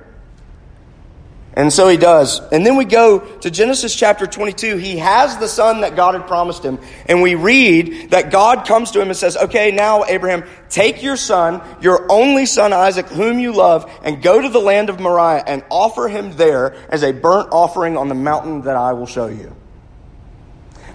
And 1.57 1.72
so 1.72 1.88
he 1.88 1.96
does. 1.96 2.42
And 2.52 2.66
then 2.66 2.75
we 2.75 2.84
go 2.84 3.19
to 3.19 3.50
Genesis 3.50 3.96
chapter 3.96 4.28
22. 4.28 4.75
He 4.75 4.98
has 4.98 5.38
the 5.38 5.48
son 5.48 5.81
that 5.81 5.96
God 5.96 6.13
had 6.13 6.28
promised 6.28 6.63
him. 6.63 6.80
And 7.06 7.22
we 7.22 7.36
read 7.36 8.12
that 8.12 8.30
God 8.30 8.68
comes 8.68 8.92
to 8.92 9.02
him 9.02 9.07
and 9.07 9.16
says, 9.16 9.38
Okay, 9.38 9.72
now, 9.72 10.04
Abraham, 10.04 10.44
take 10.69 11.02
your 11.02 11.16
son, 11.16 11.62
your 11.80 12.12
only 12.12 12.46
son 12.46 12.74
Isaac, 12.74 13.07
whom 13.07 13.40
you 13.40 13.54
love, 13.54 13.90
and 14.04 14.22
go 14.22 14.42
to 14.42 14.50
the 14.50 14.60
land 14.60 14.90
of 14.90 15.00
Moriah 15.00 15.44
and 15.48 15.63
offer 15.72 16.10
him 16.10 16.36
there 16.36 16.75
as 16.90 17.04
a 17.04 17.13
burnt 17.13 17.50
offering 17.54 17.96
on 17.96 18.10
the 18.10 18.16
mountain 18.16 18.63
that 18.63 18.75
I 18.75 18.92
will 18.92 19.08
show 19.08 19.28
you. 19.28 19.56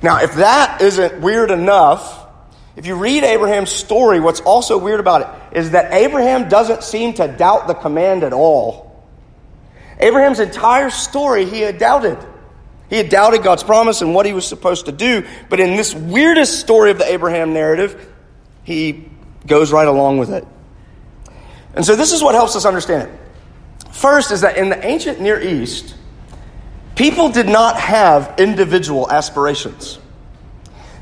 Now, 0.02 0.22
if 0.22 0.34
that 0.34 0.82
isn't 0.82 1.22
weird 1.22 1.50
enough, 1.50 2.18
if 2.76 2.86
you 2.86 2.96
read 2.96 3.24
Abraham's 3.24 3.70
story, 3.70 4.20
what's 4.20 4.40
also 4.40 4.76
weird 4.76 5.00
about 5.00 5.22
it 5.22 5.58
is 5.58 5.70
that 5.70 5.92
Abraham 5.94 6.50
doesn't 6.50 6.82
seem 6.82 7.14
to 7.14 7.28
doubt 7.28 7.66
the 7.66 7.74
command 7.74 8.24
at 8.24 8.34
all. 8.34 8.89
Abraham's 10.00 10.40
entire 10.40 10.90
story, 10.90 11.44
he 11.44 11.60
had 11.60 11.78
doubted. 11.78 12.18
He 12.88 12.96
had 12.96 13.08
doubted 13.08 13.42
God's 13.42 13.62
promise 13.62 14.02
and 14.02 14.14
what 14.14 14.26
he 14.26 14.32
was 14.32 14.46
supposed 14.46 14.86
to 14.86 14.92
do. 14.92 15.24
But 15.48 15.60
in 15.60 15.76
this 15.76 15.94
weirdest 15.94 16.58
story 16.58 16.90
of 16.90 16.98
the 16.98 17.10
Abraham 17.10 17.52
narrative, 17.52 18.08
he 18.64 19.08
goes 19.46 19.72
right 19.72 19.86
along 19.86 20.18
with 20.18 20.30
it. 20.30 20.46
And 21.74 21.84
so 21.84 21.94
this 21.94 22.12
is 22.12 22.22
what 22.22 22.34
helps 22.34 22.56
us 22.56 22.64
understand 22.64 23.08
it. 23.08 23.92
First 23.92 24.32
is 24.32 24.40
that 24.40 24.56
in 24.56 24.70
the 24.70 24.84
ancient 24.84 25.20
Near 25.20 25.40
East, 25.40 25.94
people 26.96 27.28
did 27.28 27.48
not 27.48 27.78
have 27.78 28.34
individual 28.38 29.10
aspirations. 29.10 29.98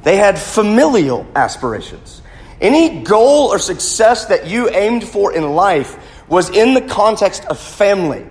They 0.03 0.17
had 0.17 0.39
familial 0.39 1.27
aspirations. 1.35 2.23
Any 2.61 3.03
goal 3.03 3.49
or 3.49 3.59
success 3.59 4.27
that 4.27 4.47
you 4.47 4.69
aimed 4.69 5.05
for 5.05 5.35
in 5.35 5.55
life 5.55 5.97
was 6.29 6.51
in 6.51 6.75
the 6.75 6.81
context 6.83 7.45
of 7.47 7.59
family. 7.59 8.27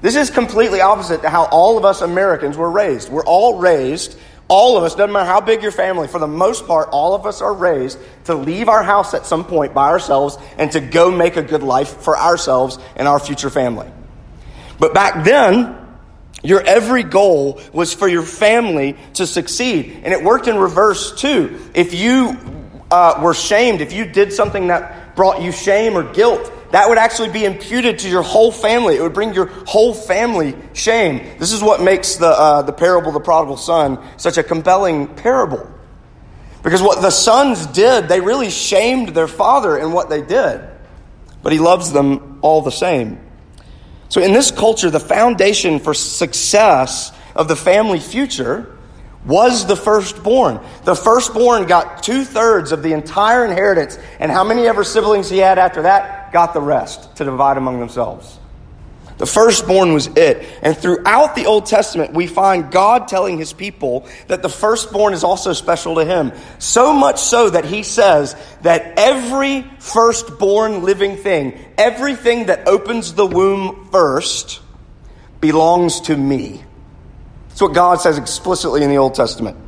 This 0.00 0.16
is 0.16 0.30
completely 0.30 0.80
opposite 0.80 1.22
to 1.22 1.28
how 1.28 1.44
all 1.44 1.76
of 1.76 1.84
us 1.84 2.00
Americans 2.00 2.56
were 2.56 2.70
raised. 2.70 3.10
We're 3.10 3.24
all 3.24 3.58
raised, 3.58 4.16
all 4.48 4.76
of 4.76 4.84
us, 4.84 4.94
doesn't 4.94 5.12
matter 5.12 5.26
how 5.26 5.40
big 5.40 5.62
your 5.62 5.72
family, 5.72 6.08
for 6.08 6.18
the 6.18 6.26
most 6.26 6.66
part, 6.66 6.88
all 6.90 7.14
of 7.14 7.26
us 7.26 7.42
are 7.42 7.52
raised 7.52 7.98
to 8.24 8.34
leave 8.34 8.68
our 8.68 8.82
house 8.82 9.12
at 9.14 9.26
some 9.26 9.44
point 9.44 9.74
by 9.74 9.88
ourselves 9.88 10.38
and 10.56 10.72
to 10.72 10.80
go 10.80 11.10
make 11.10 11.36
a 11.36 11.42
good 11.42 11.62
life 11.62 12.02
for 12.02 12.18
ourselves 12.18 12.78
and 12.96 13.06
our 13.06 13.20
future 13.20 13.50
family. 13.50 13.90
But 14.78 14.94
back 14.94 15.24
then, 15.24 15.76
your 16.42 16.62
every 16.62 17.02
goal 17.02 17.60
was 17.72 17.92
for 17.92 18.08
your 18.08 18.22
family 18.22 18.96
to 19.14 19.26
succeed. 19.26 20.00
And 20.02 20.14
it 20.14 20.24
worked 20.24 20.48
in 20.48 20.56
reverse 20.56 21.14
too. 21.14 21.60
If 21.74 21.94
you 21.94 22.38
uh, 22.90 23.20
were 23.22 23.34
shamed, 23.34 23.82
if 23.82 23.92
you 23.92 24.06
did 24.06 24.32
something 24.32 24.68
that 24.68 25.14
brought 25.14 25.42
you 25.42 25.52
shame 25.52 25.96
or 25.96 26.02
guilt, 26.02 26.50
that 26.72 26.88
would 26.88 26.98
actually 26.98 27.30
be 27.30 27.44
imputed 27.44 27.98
to 28.00 28.08
your 28.08 28.22
whole 28.22 28.52
family. 28.52 28.96
It 28.96 29.02
would 29.02 29.12
bring 29.12 29.34
your 29.34 29.46
whole 29.66 29.92
family 29.92 30.54
shame. 30.72 31.38
This 31.38 31.52
is 31.52 31.62
what 31.62 31.82
makes 31.82 32.16
the, 32.16 32.28
uh, 32.28 32.62
the 32.62 32.72
parable 32.72 33.10
the 33.12 33.20
prodigal 33.20 33.56
son 33.56 33.98
such 34.16 34.38
a 34.38 34.42
compelling 34.42 35.08
parable. 35.08 35.68
Because 36.62 36.82
what 36.82 37.00
the 37.02 37.10
sons 37.10 37.66
did, 37.66 38.08
they 38.08 38.20
really 38.20 38.50
shamed 38.50 39.10
their 39.10 39.26
father 39.26 39.78
in 39.78 39.92
what 39.92 40.10
they 40.10 40.22
did. 40.22 40.60
But 41.42 41.52
he 41.52 41.58
loves 41.58 41.92
them 41.92 42.38
all 42.42 42.60
the 42.62 42.70
same. 42.70 43.18
So, 44.10 44.20
in 44.20 44.32
this 44.32 44.50
culture, 44.50 44.90
the 44.90 45.00
foundation 45.00 45.78
for 45.78 45.94
success 45.94 47.12
of 47.34 47.48
the 47.48 47.56
family 47.56 48.00
future 48.00 48.76
was 49.24 49.66
the 49.66 49.76
firstborn. 49.76 50.60
The 50.84 50.96
firstborn 50.96 51.66
got 51.66 52.02
two 52.02 52.24
thirds 52.24 52.72
of 52.72 52.82
the 52.82 52.92
entire 52.92 53.44
inheritance, 53.44 53.98
and 54.18 54.30
how 54.30 54.44
many 54.44 54.66
ever 54.66 54.84
siblings 54.84 55.30
he 55.30 55.38
had 55.38 55.58
after 55.58 55.82
that 55.82 56.19
got 56.32 56.54
the 56.54 56.60
rest 56.60 57.16
to 57.16 57.24
divide 57.24 57.56
among 57.56 57.80
themselves. 57.80 58.38
The 59.20 59.26
firstborn 59.26 59.92
was 59.92 60.06
it. 60.06 60.48
And 60.62 60.74
throughout 60.74 61.34
the 61.34 61.44
Old 61.44 61.66
Testament, 61.66 62.14
we 62.14 62.26
find 62.26 62.72
God 62.72 63.06
telling 63.06 63.36
his 63.36 63.52
people 63.52 64.08
that 64.28 64.40
the 64.40 64.48
firstborn 64.48 65.12
is 65.12 65.24
also 65.24 65.52
special 65.52 65.96
to 65.96 66.06
him. 66.06 66.32
So 66.58 66.94
much 66.94 67.20
so 67.20 67.50
that 67.50 67.66
he 67.66 67.82
says 67.82 68.34
that 68.62 68.98
every 68.98 69.60
firstborn 69.78 70.84
living 70.84 71.18
thing, 71.18 71.58
everything 71.76 72.46
that 72.46 72.66
opens 72.66 73.12
the 73.12 73.26
womb 73.26 73.90
first, 73.92 74.62
belongs 75.38 76.00
to 76.02 76.16
me. 76.16 76.64
That's 77.50 77.60
what 77.60 77.74
God 77.74 78.00
says 78.00 78.16
explicitly 78.16 78.82
in 78.82 78.88
the 78.88 78.96
Old 78.96 79.14
Testament. 79.14 79.58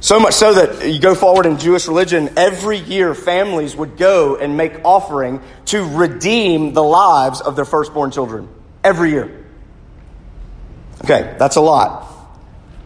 So 0.00 0.20
much 0.20 0.34
so 0.34 0.54
that 0.54 0.88
you 0.88 1.00
go 1.00 1.14
forward 1.14 1.46
in 1.46 1.58
Jewish 1.58 1.88
religion, 1.88 2.30
every 2.36 2.78
year 2.78 3.14
families 3.14 3.74
would 3.74 3.96
go 3.96 4.36
and 4.36 4.56
make 4.56 4.84
offering 4.84 5.42
to 5.66 5.84
redeem 5.96 6.72
the 6.72 6.82
lives 6.82 7.40
of 7.40 7.56
their 7.56 7.64
firstborn 7.64 8.12
children. 8.12 8.48
Every 8.84 9.10
year. 9.10 9.44
Okay, 11.04 11.34
that's 11.38 11.56
a 11.56 11.60
lot. 11.60 12.06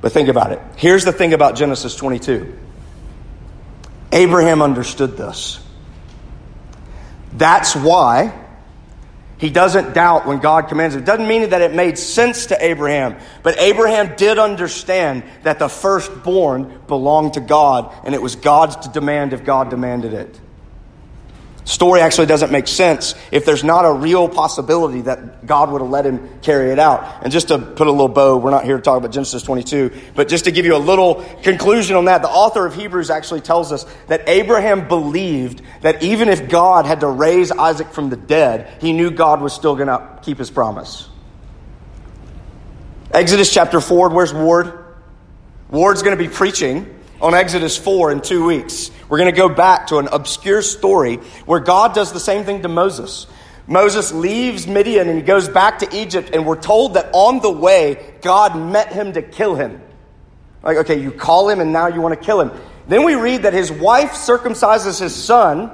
But 0.01 0.13
think 0.13 0.29
about 0.29 0.53
it. 0.53 0.61
Here's 0.77 1.05
the 1.05 1.13
thing 1.13 1.33
about 1.33 1.55
Genesis 1.57 1.95
22 1.97 2.59
Abraham 4.11 4.61
understood 4.61 5.17
this. 5.17 5.59
That's 7.35 7.75
why 7.75 8.42
he 9.43 9.51
doesn't 9.51 9.93
doubt 9.93 10.25
when 10.25 10.39
God 10.39 10.69
commands 10.69 10.95
it. 10.95 11.01
It 11.01 11.05
doesn't 11.05 11.27
mean 11.27 11.51
that 11.51 11.61
it 11.63 11.75
made 11.75 11.99
sense 11.99 12.47
to 12.47 12.65
Abraham, 12.65 13.17
but 13.43 13.59
Abraham 13.59 14.15
did 14.15 14.39
understand 14.39 15.25
that 15.43 15.59
the 15.59 15.69
firstborn 15.69 16.81
belonged 16.87 17.35
to 17.35 17.41
God, 17.41 17.93
and 18.05 18.15
it 18.15 18.23
was 18.23 18.37
God's 18.37 18.87
demand 18.87 19.33
if 19.33 19.45
God 19.45 19.69
demanded 19.69 20.13
it. 20.15 20.39
Story 21.65 22.01
actually 22.01 22.27
doesn't 22.27 22.51
make 22.51 22.67
sense 22.67 23.15
if 23.31 23.45
there's 23.45 23.63
not 23.63 23.85
a 23.85 23.93
real 23.93 24.29
possibility 24.29 25.03
that 25.03 25.47
God 25.47 25.71
would 25.71 25.81
have 25.81 25.91
let 25.91 26.05
him 26.05 26.41
carry 26.41 26.73
it 26.73 26.79
out. 26.81 27.23
And 27.23 27.33
just 27.33 27.49
to 27.49 27.59
put 27.59 27.87
a 27.87 27.91
little 27.91 28.09
bow, 28.09 28.37
we're 28.37 28.51
not 28.51 28.65
here 28.65 28.77
to 28.77 28.83
talk 28.83 28.99
about 28.99 29.13
Genesis 29.13 29.45
22, 29.45 29.93
but 30.17 30.29
just 30.29 30.47
to 30.47 30.51
give 30.51 30.67
you 30.67 30.75
a 30.75 30.79
little 30.79 31.25
conclusion 31.43 31.95
on 31.95 32.07
that, 32.07 32.23
the 32.23 32.29
author 32.29 32.67
of 32.67 32.75
Hebrews 32.75 33.11
actually 33.11 33.43
tells 33.43 33.71
us 33.71 33.87
that 34.09 34.29
Abraham 34.29 34.89
believed 34.89 35.63
that 35.83 36.03
even 36.03 36.29
if 36.29 36.49
God 36.49 36.85
had 36.85 37.01
to 37.01 37.07
raise 37.07 37.53
Isaac 37.53 37.93
from 37.93 38.11
the 38.11 38.17
dead, 38.17 38.81
he 38.81 38.93
knew 38.93 39.13
God 39.13 39.41
was 39.41 39.53
still 39.53 39.77
going 39.77 39.87
to 39.87 40.19
keep 40.23 40.39
his 40.39 40.51
promise. 40.51 41.09
Exodus 43.13 43.53
chapter 43.53 43.81
4, 43.81 44.09
where's 44.09 44.35
Ward? 44.35 44.85
Ward's 45.71 46.03
going 46.03 46.17
to 46.17 46.23
be 46.23 46.29
preaching 46.29 46.99
on 47.23 47.35
Exodus 47.35 47.79
4 47.79 48.11
in 48.11 48.21
two 48.21 48.45
weeks. 48.45 48.91
We're 49.09 49.19
going 49.19 49.33
to 49.33 49.37
go 49.37 49.49
back 49.49 49.87
to 49.87 49.99
an 49.99 50.09
obscure 50.09 50.61
story 50.61 51.17
where 51.47 51.61
God 51.61 51.95
does 51.95 52.13
the 52.13 52.21
same 52.21 52.45
thing 52.45 52.63
to 52.63 52.69
Moses. 52.69 53.29
Moses 53.69 54.13
leaves 54.13 54.67
Midian 54.67 55.09
and 55.09 55.17
he 55.17 55.23
goes 55.23 55.49
back 55.49 55.79
to 55.79 55.97
Egypt, 55.97 56.31
and 56.33 56.45
we're 56.45 56.61
told 56.61 56.95
that 56.95 57.11
on 57.13 57.41
the 57.41 57.51
way, 57.51 58.15
God 58.23 58.59
met 58.59 58.93
him 58.93 59.13
to 59.13 59.23
kill 59.23 59.55
him. 59.55 59.81
Like, 60.65 60.79
okay, 60.79 61.01
you 61.01 61.13
call 61.13 61.49
him 61.49 61.61
and 61.61 61.73
now 61.73 61.87
you 61.87 62.01
want 62.01 62.19
to 62.19 62.25
kill 62.25 62.41
him. 62.41 62.51
Then 62.89 63.05
we 63.05 63.15
read 63.15 63.43
that 63.43 63.53
his 63.53 63.71
wife 63.71 64.13
circumcises 64.13 65.01
his 65.01 65.15
son 65.15 65.71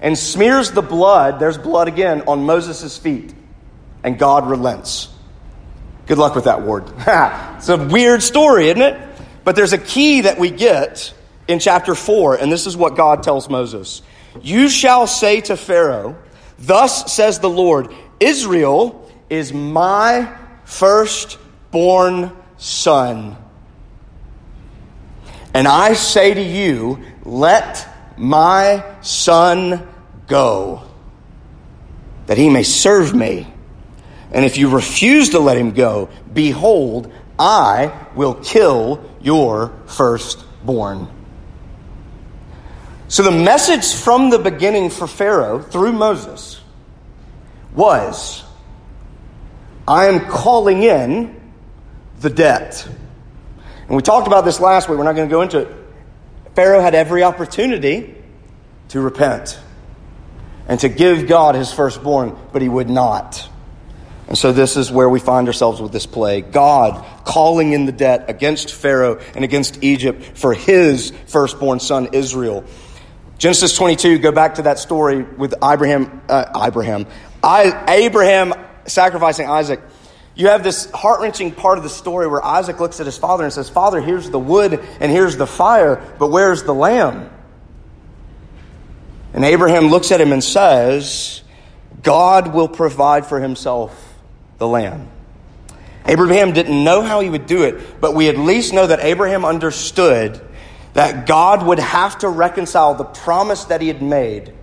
and 0.00 0.16
smears 0.16 0.70
the 0.70 0.82
blood, 0.82 1.40
there's 1.40 1.58
blood 1.58 1.88
again, 1.88 2.22
on 2.22 2.44
Moses' 2.44 2.96
feet. 2.96 3.34
And 4.02 4.18
God 4.18 4.48
relents. 4.48 5.08
Good 6.06 6.16
luck 6.16 6.34
with 6.34 6.44
that 6.44 6.62
Ward. 6.62 6.84
it's 7.58 7.68
a 7.68 7.76
weird 7.76 8.22
story, 8.22 8.68
isn't 8.68 8.80
it? 8.80 9.07
But 9.48 9.56
there's 9.56 9.72
a 9.72 9.78
key 9.78 10.20
that 10.20 10.38
we 10.38 10.50
get 10.50 11.14
in 11.46 11.58
chapter 11.58 11.94
4, 11.94 12.34
and 12.34 12.52
this 12.52 12.66
is 12.66 12.76
what 12.76 12.96
God 12.96 13.22
tells 13.22 13.48
Moses 13.48 14.02
You 14.42 14.68
shall 14.68 15.06
say 15.06 15.40
to 15.40 15.56
Pharaoh, 15.56 16.18
Thus 16.58 17.10
says 17.10 17.38
the 17.38 17.48
Lord, 17.48 17.90
Israel 18.20 19.10
is 19.30 19.54
my 19.54 20.36
firstborn 20.66 22.36
son. 22.58 23.38
And 25.54 25.66
I 25.66 25.94
say 25.94 26.34
to 26.34 26.42
you, 26.42 27.02
Let 27.24 27.88
my 28.18 28.84
son 29.00 29.88
go, 30.26 30.82
that 32.26 32.36
he 32.36 32.50
may 32.50 32.64
serve 32.64 33.14
me. 33.14 33.50
And 34.30 34.44
if 34.44 34.58
you 34.58 34.68
refuse 34.68 35.30
to 35.30 35.38
let 35.38 35.56
him 35.56 35.70
go, 35.70 36.10
behold, 36.30 37.10
I 37.38 38.06
will 38.14 38.34
kill 38.34 39.08
your 39.28 39.70
firstborn. 39.84 41.06
So 43.08 43.22
the 43.22 43.30
message 43.30 43.94
from 43.94 44.30
the 44.30 44.38
beginning 44.38 44.88
for 44.88 45.06
Pharaoh 45.06 45.60
through 45.60 45.92
Moses 45.92 46.62
was 47.74 48.42
I 49.86 50.06
am 50.06 50.20
calling 50.20 50.82
in 50.82 51.38
the 52.20 52.30
debt. 52.30 52.88
And 53.86 53.96
we 53.96 54.00
talked 54.00 54.26
about 54.26 54.46
this 54.46 54.60
last 54.60 54.88
week. 54.88 54.96
We're 54.96 55.04
not 55.04 55.14
going 55.14 55.28
to 55.28 55.32
go 55.32 55.42
into 55.42 55.58
it. 55.58 55.68
Pharaoh 56.54 56.80
had 56.80 56.94
every 56.94 57.22
opportunity 57.22 58.14
to 58.88 59.00
repent 59.02 59.60
and 60.68 60.80
to 60.80 60.88
give 60.88 61.26
God 61.26 61.54
his 61.54 61.70
firstborn, 61.70 62.34
but 62.50 62.62
he 62.62 62.68
would 62.70 62.88
not. 62.88 63.46
And 64.28 64.36
so 64.36 64.52
this 64.52 64.76
is 64.76 64.92
where 64.92 65.08
we 65.08 65.20
find 65.20 65.46
ourselves 65.46 65.80
with 65.80 65.90
this 65.90 66.04
plague. 66.04 66.52
God 66.52 67.02
calling 67.24 67.72
in 67.72 67.86
the 67.86 67.92
debt 67.92 68.26
against 68.28 68.74
Pharaoh 68.74 69.20
and 69.34 69.42
against 69.42 69.82
Egypt 69.82 70.36
for 70.36 70.52
his 70.52 71.14
firstborn 71.26 71.80
son 71.80 72.10
Israel. 72.12 72.64
Genesis 73.38 73.74
22, 73.74 74.18
go 74.18 74.30
back 74.30 74.56
to 74.56 74.62
that 74.62 74.78
story 74.78 75.22
with 75.22 75.54
Abraham, 75.64 76.20
uh, 76.28 76.62
Abraham, 76.66 77.06
I, 77.42 77.94
Abraham 77.94 78.52
sacrificing 78.86 79.48
Isaac. 79.48 79.80
You 80.34 80.48
have 80.48 80.62
this 80.62 80.90
heart 80.90 81.20
wrenching 81.20 81.52
part 81.52 81.78
of 81.78 81.84
the 81.84 81.90
story 81.90 82.26
where 82.26 82.44
Isaac 82.44 82.80
looks 82.80 83.00
at 83.00 83.06
his 83.06 83.16
father 83.16 83.44
and 83.44 83.52
says, 83.52 83.70
Father, 83.70 84.00
here's 84.00 84.28
the 84.28 84.38
wood 84.38 84.74
and 85.00 85.10
here's 85.10 85.38
the 85.38 85.46
fire, 85.46 86.04
but 86.18 86.30
where's 86.30 86.64
the 86.64 86.74
lamb? 86.74 87.30
And 89.32 89.42
Abraham 89.42 89.86
looks 89.86 90.12
at 90.12 90.20
him 90.20 90.32
and 90.32 90.44
says, 90.44 91.42
God 92.02 92.52
will 92.52 92.68
provide 92.68 93.24
for 93.24 93.40
himself 93.40 94.07
the 94.58 94.66
lamb. 94.66 95.08
Abraham 96.06 96.52
didn't 96.52 96.82
know 96.82 97.02
how 97.02 97.20
he 97.20 97.28
would 97.28 97.46
do 97.46 97.64
it, 97.64 98.00
but 98.00 98.14
we 98.14 98.28
at 98.28 98.38
least 98.38 98.72
know 98.72 98.86
that 98.86 99.00
Abraham 99.00 99.44
understood 99.44 100.40
that 100.94 101.26
God 101.26 101.64
would 101.66 101.78
have 101.78 102.18
to 102.18 102.28
reconcile 102.28 102.94
the 102.94 103.04
promise 103.04 103.64
that 103.64 103.80
he 103.80 103.88
had 103.88 104.02
made 104.02 104.54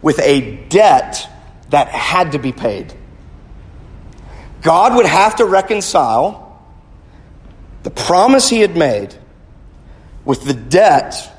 with 0.00 0.18
a 0.18 0.56
debt 0.68 1.28
that 1.70 1.88
had 1.88 2.32
to 2.32 2.38
be 2.38 2.52
paid. 2.52 2.94
God 4.62 4.96
would 4.96 5.06
have 5.06 5.36
to 5.36 5.44
reconcile 5.44 6.60
the 7.82 7.90
promise 7.90 8.48
he 8.48 8.60
had 8.60 8.76
made 8.76 9.14
with 10.24 10.42
the 10.44 10.54
debt 10.54 11.32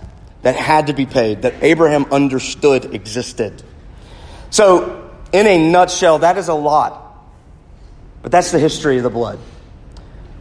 that 0.43 0.55
had 0.55 0.87
to 0.87 0.93
be 0.93 1.05
paid, 1.05 1.41
that 1.41 1.55
Abraham 1.61 2.05
understood 2.11 2.93
existed. 2.93 3.63
So, 4.51 5.11
in 5.33 5.45
a 5.45 5.71
nutshell, 5.71 6.19
that 6.19 6.37
is 6.37 6.47
a 6.47 6.53
lot 6.53 7.06
but 8.21 8.31
that's 8.31 8.51
the 8.51 8.59
history 8.59 8.97
of 8.97 9.03
the 9.03 9.09
blood. 9.09 9.39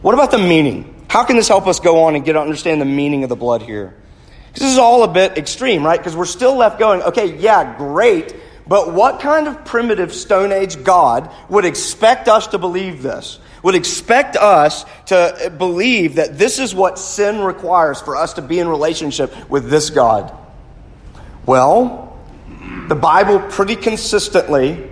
What 0.01 0.13
about 0.13 0.31
the 0.31 0.37
meaning? 0.37 0.93
How 1.09 1.23
can 1.23 1.35
this 1.35 1.47
help 1.47 1.67
us 1.67 1.79
go 1.79 2.03
on 2.03 2.15
and 2.15 2.25
get 2.25 2.33
to 2.33 2.41
understand 2.41 2.81
the 2.81 2.85
meaning 2.85 3.23
of 3.23 3.29
the 3.29 3.35
blood 3.35 3.61
here? 3.61 3.95
Because 4.47 4.63
this 4.63 4.71
is 4.73 4.77
all 4.77 5.03
a 5.03 5.07
bit 5.07 5.37
extreme, 5.37 5.85
right? 5.85 5.99
Because 5.99 6.15
we're 6.15 6.25
still 6.25 6.55
left 6.55 6.79
going, 6.79 7.01
okay, 7.03 7.37
yeah, 7.37 7.77
great, 7.77 8.35
but 8.67 8.93
what 8.93 9.19
kind 9.19 9.47
of 9.47 9.65
primitive 9.65 10.13
Stone 10.13 10.51
Age 10.51 10.83
God 10.83 11.31
would 11.49 11.65
expect 11.65 12.27
us 12.27 12.47
to 12.47 12.57
believe 12.57 13.01
this? 13.01 13.39
Would 13.63 13.75
expect 13.75 14.35
us 14.35 14.85
to 15.07 15.17
uh, 15.17 15.49
believe 15.49 16.15
that 16.15 16.37
this 16.37 16.59
is 16.59 16.75
what 16.75 16.99
sin 16.99 17.39
requires 17.39 18.01
for 18.01 18.15
us 18.15 18.33
to 18.33 18.41
be 18.41 18.59
in 18.59 18.67
relationship 18.67 19.49
with 19.49 19.69
this 19.69 19.89
God? 19.89 20.35
Well, 21.45 22.17
the 22.87 22.95
Bible 22.95 23.39
pretty 23.39 23.75
consistently 23.75 24.86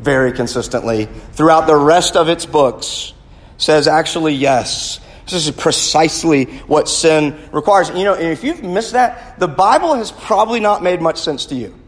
very 0.00 0.32
consistently 0.32 1.06
throughout 1.32 1.66
the 1.66 1.76
rest 1.76 2.16
of 2.16 2.28
its 2.28 2.46
books 2.46 3.12
says 3.58 3.86
actually 3.86 4.34
yes. 4.34 5.00
This 5.26 5.46
is 5.46 5.52
precisely 5.52 6.46
what 6.66 6.88
sin 6.88 7.38
requires. 7.52 7.90
You 7.90 8.04
know, 8.04 8.14
if 8.14 8.42
you've 8.42 8.64
missed 8.64 8.94
that, 8.94 9.38
the 9.38 9.46
Bible 9.46 9.94
has 9.94 10.10
probably 10.10 10.58
not 10.58 10.82
made 10.82 11.00
much 11.00 11.18
sense 11.18 11.46
to 11.46 11.54
you. 11.54 11.78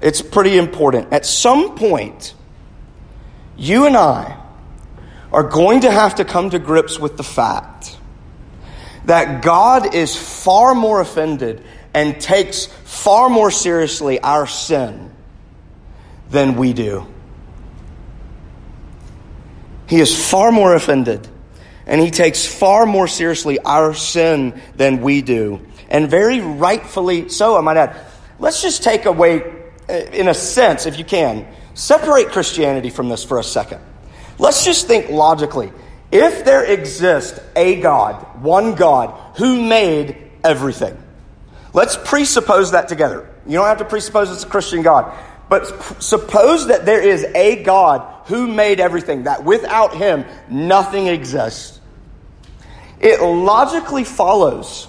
It's 0.00 0.22
pretty 0.22 0.56
important. 0.56 1.12
At 1.12 1.26
some 1.26 1.76
point, 1.76 2.34
you 3.56 3.86
and 3.86 3.96
I 3.96 4.40
are 5.32 5.42
going 5.42 5.80
to 5.80 5.90
have 5.90 6.14
to 6.16 6.24
come 6.24 6.50
to 6.50 6.58
grips 6.58 6.98
with 6.98 7.16
the 7.16 7.22
fact 7.22 7.98
that 9.04 9.42
God 9.42 9.94
is 9.94 10.16
far 10.16 10.74
more 10.74 11.00
offended 11.00 11.62
and 11.92 12.18
takes 12.20 12.66
far 12.66 13.28
more 13.28 13.50
seriously 13.50 14.18
our 14.20 14.46
sin 14.46 15.13
than 16.30 16.56
we 16.56 16.72
do. 16.72 17.06
He 19.86 20.00
is 20.00 20.30
far 20.30 20.50
more 20.50 20.74
offended 20.74 21.28
and 21.86 22.00
he 22.00 22.10
takes 22.10 22.46
far 22.46 22.86
more 22.86 23.06
seriously 23.06 23.58
our 23.60 23.94
sin 23.94 24.60
than 24.76 25.02
we 25.02 25.22
do. 25.22 25.60
And 25.88 26.10
very 26.10 26.40
rightfully 26.40 27.28
so, 27.28 27.56
I 27.56 27.60
might 27.60 27.76
add. 27.76 27.96
Let's 28.38 28.62
just 28.62 28.82
take 28.82 29.04
away, 29.04 29.42
uh, 29.88 29.92
in 29.92 30.28
a 30.28 30.34
sense, 30.34 30.86
if 30.86 30.98
you 30.98 31.04
can, 31.04 31.46
separate 31.74 32.28
Christianity 32.28 32.90
from 32.90 33.08
this 33.08 33.22
for 33.22 33.38
a 33.38 33.44
second. 33.44 33.80
Let's 34.38 34.64
just 34.64 34.86
think 34.86 35.10
logically. 35.10 35.72
If 36.10 36.44
there 36.44 36.64
exists 36.64 37.38
a 37.54 37.80
God, 37.80 38.42
one 38.42 38.74
God, 38.74 39.36
who 39.36 39.62
made 39.62 40.16
everything, 40.42 40.96
let's 41.72 41.96
presuppose 41.96 42.72
that 42.72 42.88
together. 42.88 43.28
You 43.46 43.54
don't 43.58 43.66
have 43.66 43.78
to 43.78 43.84
presuppose 43.84 44.30
it's 44.30 44.44
a 44.44 44.48
Christian 44.48 44.82
God. 44.82 45.12
But 45.48 46.02
suppose 46.02 46.68
that 46.68 46.86
there 46.86 47.02
is 47.02 47.24
a 47.34 47.62
God 47.62 48.26
who 48.26 48.46
made 48.46 48.80
everything, 48.80 49.24
that 49.24 49.44
without 49.44 49.94
him, 49.94 50.24
nothing 50.48 51.06
exists. 51.06 51.80
It 53.00 53.20
logically 53.20 54.04
follows 54.04 54.88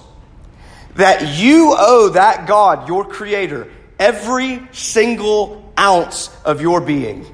that 0.94 1.38
you 1.38 1.74
owe 1.76 2.10
that 2.14 2.46
God, 2.46 2.88
your 2.88 3.04
creator, 3.04 3.70
every 3.98 4.66
single 4.72 5.72
ounce 5.78 6.34
of 6.44 6.62
your 6.62 6.80
being. 6.80 7.26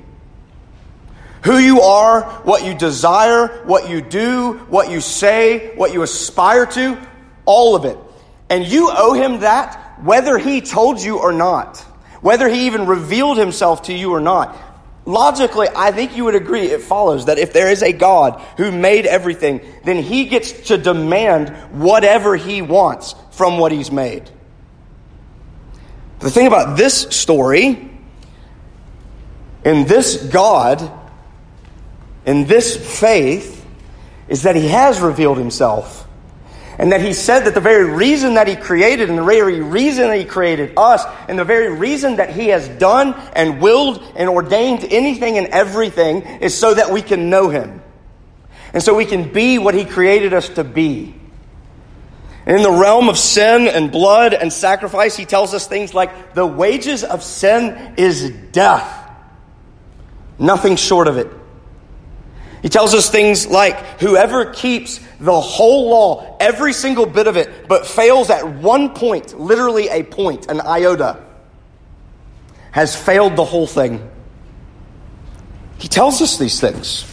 Who 1.44 1.58
you 1.58 1.80
are, 1.80 2.22
what 2.42 2.64
you 2.64 2.74
desire, 2.74 3.62
what 3.64 3.88
you 3.88 4.00
do, 4.00 4.54
what 4.68 4.90
you 4.90 5.00
say, 5.00 5.74
what 5.76 5.92
you 5.92 6.02
aspire 6.02 6.66
to, 6.66 6.98
all 7.44 7.76
of 7.76 7.84
it. 7.84 7.98
And 8.50 8.66
you 8.66 8.90
owe 8.92 9.12
him 9.12 9.40
that 9.40 10.00
whether 10.02 10.38
he 10.38 10.60
told 10.60 11.00
you 11.00 11.18
or 11.18 11.32
not, 11.32 11.84
whether 12.22 12.48
he 12.48 12.66
even 12.66 12.86
revealed 12.86 13.36
himself 13.36 13.82
to 13.82 13.92
you 13.92 14.12
or 14.12 14.20
not. 14.20 14.56
Logically, 15.04 15.66
I 15.74 15.90
think 15.90 16.16
you 16.16 16.24
would 16.24 16.36
agree 16.36 16.62
it 16.62 16.80
follows 16.80 17.26
that 17.26 17.38
if 17.38 17.52
there 17.52 17.68
is 17.68 17.82
a 17.82 17.92
God 17.92 18.40
who 18.56 18.70
made 18.70 19.04
everything, 19.04 19.60
then 19.84 20.00
he 20.00 20.26
gets 20.26 20.68
to 20.68 20.78
demand 20.78 21.50
whatever 21.72 22.36
he 22.36 22.62
wants 22.62 23.16
from 23.32 23.58
what 23.58 23.72
he's 23.72 23.90
made. 23.90 24.30
The 26.20 26.30
thing 26.30 26.46
about 26.46 26.78
this 26.78 27.00
story, 27.10 27.90
in 29.64 29.86
this 29.86 30.24
God, 30.28 30.88
in 32.24 32.46
this 32.46 32.76
faith, 33.00 33.66
is 34.28 34.44
that 34.44 34.54
he 34.54 34.68
has 34.68 35.00
revealed 35.00 35.38
himself. 35.38 36.01
And 36.78 36.92
that 36.92 37.00
he 37.02 37.12
said 37.12 37.40
that 37.40 37.54
the 37.54 37.60
very 37.60 37.84
reason 37.84 38.34
that 38.34 38.48
he 38.48 38.56
created, 38.56 39.08
and 39.08 39.18
the 39.18 39.24
very 39.24 39.60
reason 39.60 40.08
that 40.08 40.18
he 40.18 40.24
created 40.24 40.72
us, 40.76 41.04
and 41.28 41.38
the 41.38 41.44
very 41.44 41.72
reason 41.72 42.16
that 42.16 42.30
he 42.30 42.48
has 42.48 42.68
done 42.68 43.14
and 43.34 43.60
willed 43.60 44.02
and 44.16 44.28
ordained 44.28 44.84
anything 44.84 45.38
and 45.38 45.48
everything 45.48 46.22
is 46.40 46.56
so 46.56 46.72
that 46.72 46.90
we 46.90 47.02
can 47.02 47.28
know 47.28 47.50
him. 47.50 47.82
And 48.72 48.82
so 48.82 48.94
we 48.94 49.04
can 49.04 49.32
be 49.32 49.58
what 49.58 49.74
he 49.74 49.84
created 49.84 50.32
us 50.32 50.48
to 50.50 50.64
be. 50.64 51.14
And 52.46 52.56
in 52.56 52.62
the 52.62 52.72
realm 52.72 53.08
of 53.08 53.18
sin 53.18 53.68
and 53.68 53.92
blood 53.92 54.34
and 54.34 54.52
sacrifice, 54.52 55.16
he 55.16 55.24
tells 55.24 55.54
us 55.54 55.66
things 55.66 55.94
like 55.94 56.34
the 56.34 56.46
wages 56.46 57.04
of 57.04 57.22
sin 57.22 57.94
is 57.96 58.30
death. 58.50 58.98
Nothing 60.38 60.76
short 60.76 61.06
of 61.06 61.18
it. 61.18 61.30
He 62.62 62.68
tells 62.68 62.94
us 62.94 63.10
things 63.10 63.46
like 63.46 64.00
whoever 64.00 64.46
keeps 64.46 65.00
the 65.18 65.40
whole 65.40 65.90
law, 65.90 66.36
every 66.38 66.72
single 66.72 67.06
bit 67.06 67.26
of 67.26 67.36
it, 67.36 67.68
but 67.68 67.86
fails 67.86 68.30
at 68.30 68.56
one 68.56 68.90
point, 68.90 69.38
literally 69.38 69.88
a 69.88 70.04
point, 70.04 70.48
an 70.48 70.60
iota, 70.60 71.22
has 72.70 72.94
failed 72.94 73.36
the 73.36 73.44
whole 73.44 73.66
thing. 73.66 74.08
He 75.78 75.88
tells 75.88 76.22
us 76.22 76.38
these 76.38 76.60
things. 76.60 77.04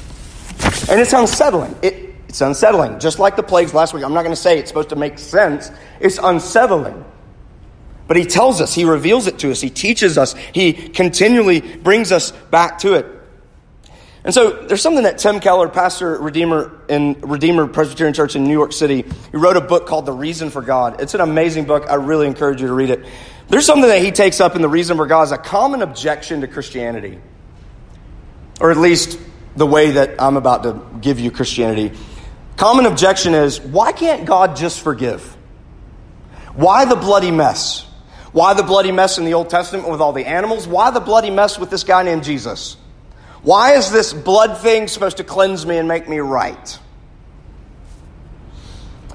And 0.89 0.99
it's 0.99 1.13
unsettling. 1.13 1.75
It, 1.81 2.15
it's 2.27 2.41
unsettling. 2.41 2.99
Just 2.99 3.17
like 3.17 3.35
the 3.35 3.43
plagues 3.43 3.73
last 3.73 3.93
week. 3.93 4.03
I'm 4.03 4.13
not 4.13 4.21
going 4.21 4.35
to 4.35 4.41
say 4.41 4.59
it's 4.59 4.69
supposed 4.69 4.89
to 4.89 4.95
make 4.95 5.17
sense. 5.17 5.71
It's 5.99 6.19
unsettling. 6.21 7.03
But 8.07 8.17
he 8.17 8.25
tells 8.25 8.61
us, 8.61 8.73
he 8.73 8.85
reveals 8.85 9.27
it 9.27 9.39
to 9.39 9.51
us, 9.51 9.61
he 9.61 9.69
teaches 9.69 10.17
us, 10.17 10.33
he 10.33 10.73
continually 10.73 11.61
brings 11.61 12.11
us 12.11 12.31
back 12.31 12.79
to 12.79 12.93
it. 12.93 13.18
And 14.23 14.33
so 14.33 14.51
there's 14.51 14.81
something 14.81 15.03
that 15.03 15.17
Tim 15.17 15.39
Keller, 15.39 15.69
pastor 15.69 16.17
Redeemer 16.17 16.81
in 16.89 17.19
Redeemer 17.21 17.67
Presbyterian 17.67 18.13
Church 18.13 18.35
in 18.35 18.43
New 18.43 18.53
York 18.53 18.73
City, 18.73 19.05
he 19.31 19.37
wrote 19.37 19.55
a 19.55 19.61
book 19.61 19.87
called 19.87 20.05
The 20.05 20.11
Reason 20.11 20.49
for 20.49 20.61
God. 20.61 21.01
It's 21.01 21.13
an 21.13 21.21
amazing 21.21 21.65
book. 21.65 21.89
I 21.89 21.95
really 21.95 22.27
encourage 22.27 22.61
you 22.61 22.67
to 22.67 22.73
read 22.73 22.89
it. 22.89 23.05
There's 23.47 23.65
something 23.65 23.89
that 23.89 24.01
he 24.01 24.11
takes 24.11 24.41
up 24.41 24.55
in 24.55 24.61
The 24.61 24.69
Reason 24.69 24.97
for 24.97 25.07
God 25.07 25.23
as 25.23 25.31
a 25.31 25.37
common 25.37 25.81
objection 25.81 26.41
to 26.41 26.47
Christianity. 26.47 27.19
Or 28.59 28.71
at 28.71 28.77
least 28.77 29.17
the 29.55 29.65
way 29.65 29.91
that 29.91 30.21
I'm 30.21 30.35
about 30.35 30.63
to 30.63 30.81
give 30.99 31.19
you 31.19 31.31
Christianity. 31.31 31.97
Common 32.57 32.85
objection 32.85 33.33
is 33.33 33.61
why 33.61 33.93
can't 33.93 34.25
God 34.25 34.57
just 34.57 34.81
forgive? 34.81 35.23
Why 36.55 36.83
the 36.83 36.97
bloody 36.97 37.31
mess? 37.31 37.85
Why 38.33 38.53
the 38.53 38.63
bloody 38.63 38.91
mess 38.91 39.17
in 39.17 39.23
the 39.23 39.33
Old 39.33 39.49
Testament 39.49 39.89
with 39.89 40.01
all 40.01 40.11
the 40.11 40.25
animals? 40.25 40.67
Why 40.67 40.91
the 40.91 40.99
bloody 40.99 41.29
mess 41.29 41.57
with 41.57 41.69
this 41.69 41.85
guy 41.85 42.03
named 42.03 42.25
Jesus? 42.25 42.75
Why 43.41 43.75
is 43.75 43.91
this 43.91 44.13
blood 44.13 44.57
thing 44.57 44.87
supposed 44.87 45.17
to 45.17 45.23
cleanse 45.23 45.65
me 45.65 45.77
and 45.77 45.87
make 45.87 46.09
me 46.09 46.19
right? 46.19 46.79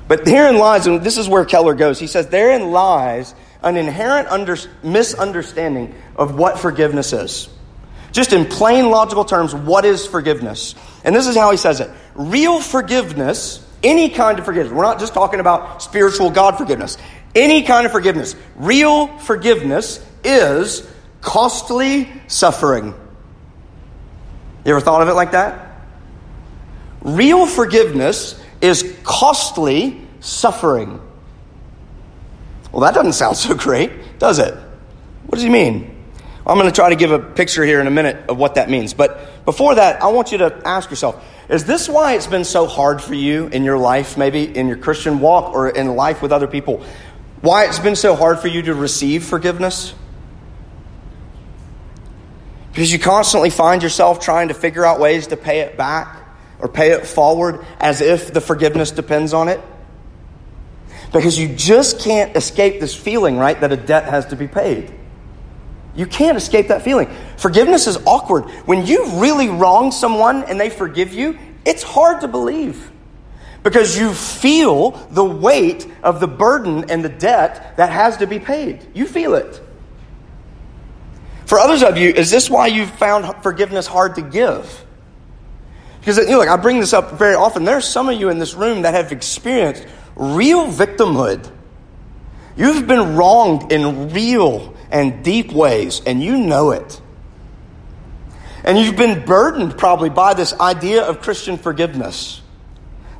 But 0.07 0.27
herein 0.27 0.59
lies, 0.59 0.87
and 0.87 1.03
this 1.03 1.19
is 1.19 1.29
where 1.29 1.45
Keller 1.45 1.75
goes. 1.75 1.99
He 1.99 2.07
says, 2.07 2.29
therein 2.29 2.71
lies 2.73 3.35
an 3.63 3.77
inherent 3.77 4.29
under, 4.29 4.57
misunderstanding 4.83 5.95
of 6.17 6.37
what 6.37 6.59
forgiveness 6.59 7.13
is. 7.13 7.49
Just 8.13 8.33
in 8.33 8.45
plain 8.45 8.91
logical 8.91 9.25
terms, 9.25 9.55
what 9.55 9.85
is 9.85 10.07
forgiveness? 10.07 10.75
And 11.03 11.17
this 11.17 11.27
is 11.27 11.37
how 11.37 11.51
he 11.51 11.57
says 11.57 11.81
it 11.81 11.91
real 12.15 12.61
forgiveness, 12.61 13.67
any 13.83 14.09
kind 14.11 14.39
of 14.39 14.45
forgiveness, 14.45 14.73
we're 14.73 14.85
not 14.85 15.01
just 15.01 15.15
talking 15.15 15.41
about 15.41 15.83
spiritual 15.83 16.31
God 16.31 16.57
forgiveness, 16.57 16.97
any 17.35 17.63
kind 17.63 17.87
of 17.87 17.93
forgiveness, 17.93 18.37
real 18.55 19.09
forgiveness 19.19 20.05
is 20.23 20.89
costly 21.21 22.13
suffering. 22.29 22.95
You 24.65 24.71
ever 24.73 24.81
thought 24.81 25.03
of 25.03 25.09
it 25.09 25.15
like 25.15 25.33
that? 25.33 25.73
Real 27.03 27.47
forgiveness 27.47 28.41
is 28.61 28.97
costly 29.05 30.01
suffering. 30.21 31.01
Well, 32.73 32.81
that 32.81 32.95
doesn't 32.95 33.13
sound 33.13 33.37
so 33.37 33.55
great, 33.55 34.19
does 34.19 34.39
it? 34.39 34.55
What 34.55 35.37
does 35.37 35.43
he 35.43 35.51
mean? 35.51 35.91
I'm 36.47 36.59
going 36.59 36.69
to 36.69 36.75
try 36.75 36.91
to 36.91 36.97
give 36.97 37.11
a 37.11 37.19
picture 37.19 37.65
here 37.65 37.81
in 37.81 37.87
a 37.87 37.91
minute 37.91 38.29
of 38.29 38.37
what 38.37 38.57
that 38.57 38.69
means. 38.69 38.93
But 38.93 39.45
before 39.47 39.77
that, 39.77 40.03
I 40.03 40.09
want 40.09 40.31
you 40.33 40.39
to 40.39 40.61
ask 40.65 40.91
yourself 40.91 41.25
is 41.49 41.65
this 41.65 41.91
why 41.91 42.15
it's 42.15 42.27
been 42.27 42.45
so 42.45 42.67
hard 42.67 43.03
for 43.03 43.13
you 43.13 43.49
in 43.49 43.65
your 43.65 43.77
life, 43.77 44.17
maybe 44.17 44.45
in 44.45 44.67
your 44.67 44.79
Christian 44.79 45.21
walk 45.21 45.53
or 45.53 45.69
in 45.69 45.95
life 45.95 46.23
with 46.23 46.33
other 46.33 46.47
people? 46.47 46.83
Why 47.43 47.67
it's 47.67 47.79
been 47.79 47.97
so 47.97 48.15
hard 48.15 48.39
for 48.41 48.49
you 48.49 48.63
to 48.63 48.75
receive 48.75 49.25
forgiveness? 49.25 49.95
Because 52.75 52.93
you 52.93 52.99
constantly 52.99 53.51
find 53.51 53.85
yourself 53.85 54.19
trying 54.19 54.49
to 54.49 54.55
figure 54.55 54.85
out 54.85 54.99
ways 54.99 55.29
to 55.29 55.37
pay 55.37 55.61
it 55.61 55.77
back 55.77 56.27
or 56.59 56.67
pay 56.67 56.91
it 56.91 57.07
forward 57.07 57.65
as 57.79 58.01
if 58.01 58.35
the 58.35 58.41
forgiveness 58.41 58.91
depends 58.91 59.33
on 59.33 59.49
it. 59.49 59.61
Because 61.13 61.39
you 61.39 61.55
just 61.55 62.01
can't 62.01 62.37
escape 62.37 62.81
this 62.81 62.93
feeling, 62.93 63.39
right, 63.39 63.61
that 63.61 63.71
a 63.71 63.77
debt 63.77 64.07
has 64.07 64.27
to 64.27 64.37
be 64.37 64.49
paid. 64.49 64.93
You 65.95 66.07
can't 66.07 66.37
escape 66.37 66.67
that 66.67 66.83
feeling. 66.83 67.09
Forgiveness 67.37 67.87
is 67.87 67.97
awkward. 68.07 68.47
When 68.67 68.85
you 68.85 69.21
really 69.21 69.49
wrong 69.49 69.93
someone 69.93 70.43
and 70.43 70.59
they 70.59 70.69
forgive 70.69 71.13
you, 71.13 71.39
it's 71.65 71.85
hard 71.85 72.23
to 72.23 72.29
believe. 72.29 72.91
Because 73.63 73.97
you 73.97 74.13
feel 74.13 74.91
the 75.13 75.25
weight 75.25 75.87
of 76.03 76.19
the 76.19 76.27
burden 76.27 76.91
and 76.91 77.05
the 77.05 77.09
debt 77.09 77.77
that 77.77 77.93
has 77.93 78.17
to 78.17 78.27
be 78.27 78.41
paid. 78.41 78.85
You 78.95 79.07
feel 79.07 79.35
it. 79.35 79.63
For 81.47 81.59
others 81.59 81.83
of 81.83 81.97
you, 81.97 82.11
is 82.11 82.31
this 82.31 82.49
why 82.49 82.69
you've 82.69 82.91
found 82.91 83.43
forgiveness 83.43 83.87
hard 83.87 84.15
to 84.17 84.23
give? 84.23 84.85
Because 86.01 86.19
you 86.19 86.27
know, 86.27 86.39
like 86.39 86.49
I 86.49 86.57
bring 86.57 86.81
this 86.81 86.93
up 86.93 87.13
very 87.13 87.35
often. 87.35 87.65
There 87.65 87.77
are 87.77 87.83
some 87.83 88.09
of 88.09 88.19
you 88.19 88.29
in 88.29 88.39
this 88.39 88.55
room 88.55 88.83
that 88.83 88.95
have 88.95 89.13
experienced 89.13 89.87
real 90.17 90.67
victimhood. 90.67 91.51
You've 92.57 92.87
been 92.87 93.17
wronged 93.17 93.73
in 93.73 94.13
real 94.13 94.75
and 94.91 95.25
deep 95.25 95.53
ways, 95.53 96.03
and 96.07 96.23
you 96.23 96.39
know 96.39 96.71
it. 96.71 97.01
And 98.65 98.79
you've 98.79 98.97
been 98.97 99.25
burdened 99.25 99.77
probably 99.77 100.09
by 100.09 100.35
this 100.35 100.53
idea 100.59 101.03
of 101.03 101.21
Christian 101.21 101.59
forgiveness 101.59 102.41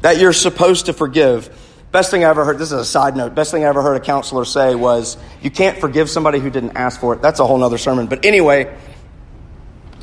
that 0.01 0.19
you're 0.19 0.33
supposed 0.33 0.87
to 0.87 0.93
forgive. 0.93 1.49
Best 1.95 2.11
thing 2.11 2.25
I 2.25 2.29
ever 2.29 2.45
heard, 2.45 2.59
this 2.59 2.73
is 2.73 2.81
a 2.81 2.85
side 2.85 3.17
note, 3.17 3.37
best 3.37 3.53
thing 3.53 3.63
I 3.63 3.69
ever 3.69 3.81
heard 3.81 3.97
a 3.97 4.01
counselor 4.01 4.45
say 4.45 4.75
was, 4.75 5.17
you 5.41 5.49
can't 5.49 5.79
forgive 5.79 6.11
somebody 6.11 6.41
who 6.41 6.51
didn't 6.51 6.77
ask 6.77 6.99
for 6.99 7.15
it. 7.15 7.23
That's 7.23 7.39
a 7.39 7.47
whole 7.47 7.63
other 7.63 7.79
sermon. 7.79 8.09
But 8.09 8.25
anyway, 8.25 8.77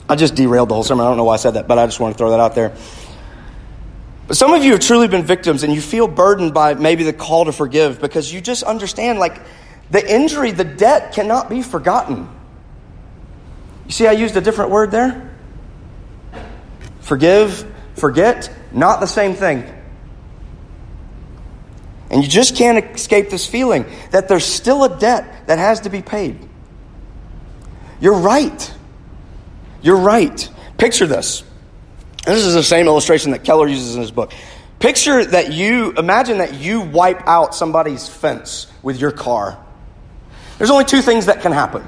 I 0.07 0.15
just 0.15 0.33
derailed 0.35 0.69
the 0.69 0.73
whole 0.73 0.85
sermon. 0.85 1.05
I 1.05 1.09
don't 1.09 1.17
know 1.17 1.25
why 1.25 1.33
I 1.33 1.35
said 1.35 1.55
that, 1.55 1.67
but 1.67 1.77
I 1.77 1.85
just 1.87 1.99
want 1.99 2.13
to 2.13 2.17
throw 2.17 2.29
that 2.29 2.39
out 2.39 2.55
there. 2.55 2.73
But 4.25 4.37
some 4.37 4.53
of 4.53 4.63
you 4.63 4.71
have 4.71 4.79
truly 4.79 5.09
been 5.09 5.25
victims 5.25 5.63
and 5.63 5.73
you 5.73 5.81
feel 5.81 6.07
burdened 6.07 6.53
by 6.53 6.75
maybe 6.75 7.03
the 7.03 7.11
call 7.11 7.43
to 7.43 7.51
forgive 7.51 7.99
because 7.99 8.33
you 8.33 8.39
just 8.39 8.63
understand 8.63 9.19
like 9.19 9.41
the 9.89 10.15
injury, 10.15 10.51
the 10.51 10.63
debt 10.63 11.11
cannot 11.11 11.49
be 11.49 11.61
forgotten. 11.61 12.29
You 13.85 13.91
see, 13.91 14.07
I 14.07 14.13
used 14.13 14.37
a 14.37 14.41
different 14.41 14.71
word 14.71 14.91
there? 14.91 15.29
Forgive, 17.01 17.69
forget, 17.95 18.49
not 18.71 19.01
the 19.01 19.07
same 19.07 19.33
thing. 19.33 19.80
And 22.11 22.21
you 22.21 22.29
just 22.29 22.57
can't 22.57 22.83
escape 22.93 23.29
this 23.29 23.47
feeling 23.47 23.85
that 24.11 24.27
there's 24.27 24.45
still 24.45 24.83
a 24.83 24.99
debt 24.99 25.47
that 25.47 25.57
has 25.57 25.81
to 25.81 25.89
be 25.89 26.01
paid. 26.01 26.37
You're 28.01 28.19
right. 28.19 28.73
You're 29.81 29.97
right. 29.97 30.49
Picture 30.77 31.07
this. 31.07 31.43
This 32.25 32.45
is 32.45 32.53
the 32.53 32.63
same 32.63 32.87
illustration 32.87 33.31
that 33.31 33.45
Keller 33.45 33.65
uses 33.65 33.95
in 33.95 34.01
his 34.01 34.11
book. 34.11 34.33
Picture 34.79 35.23
that 35.23 35.53
you, 35.53 35.93
imagine 35.93 36.39
that 36.39 36.55
you 36.55 36.81
wipe 36.81 37.25
out 37.27 37.55
somebody's 37.55 38.09
fence 38.09 38.67
with 38.83 38.99
your 38.99 39.11
car. 39.11 39.63
There's 40.57 40.69
only 40.69 40.85
two 40.85 41.01
things 41.01 41.27
that 41.27 41.41
can 41.41 41.53
happen. 41.53 41.83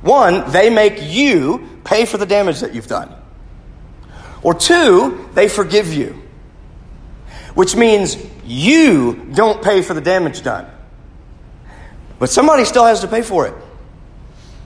One, 0.00 0.50
they 0.50 0.68
make 0.68 1.00
you 1.00 1.80
pay 1.84 2.06
for 2.06 2.18
the 2.18 2.26
damage 2.26 2.60
that 2.60 2.74
you've 2.74 2.86
done. 2.88 3.14
Or 4.42 4.52
two, 4.54 5.28
they 5.34 5.48
forgive 5.48 5.92
you. 5.92 6.20
Which 7.54 7.76
means 7.76 8.16
you 8.48 9.14
don't 9.34 9.62
pay 9.62 9.82
for 9.82 9.94
the 9.94 10.00
damage 10.00 10.42
done. 10.42 10.66
But 12.18 12.30
somebody 12.30 12.64
still 12.64 12.84
has 12.84 13.00
to 13.00 13.08
pay 13.08 13.22
for 13.22 13.46
it. 13.46 13.54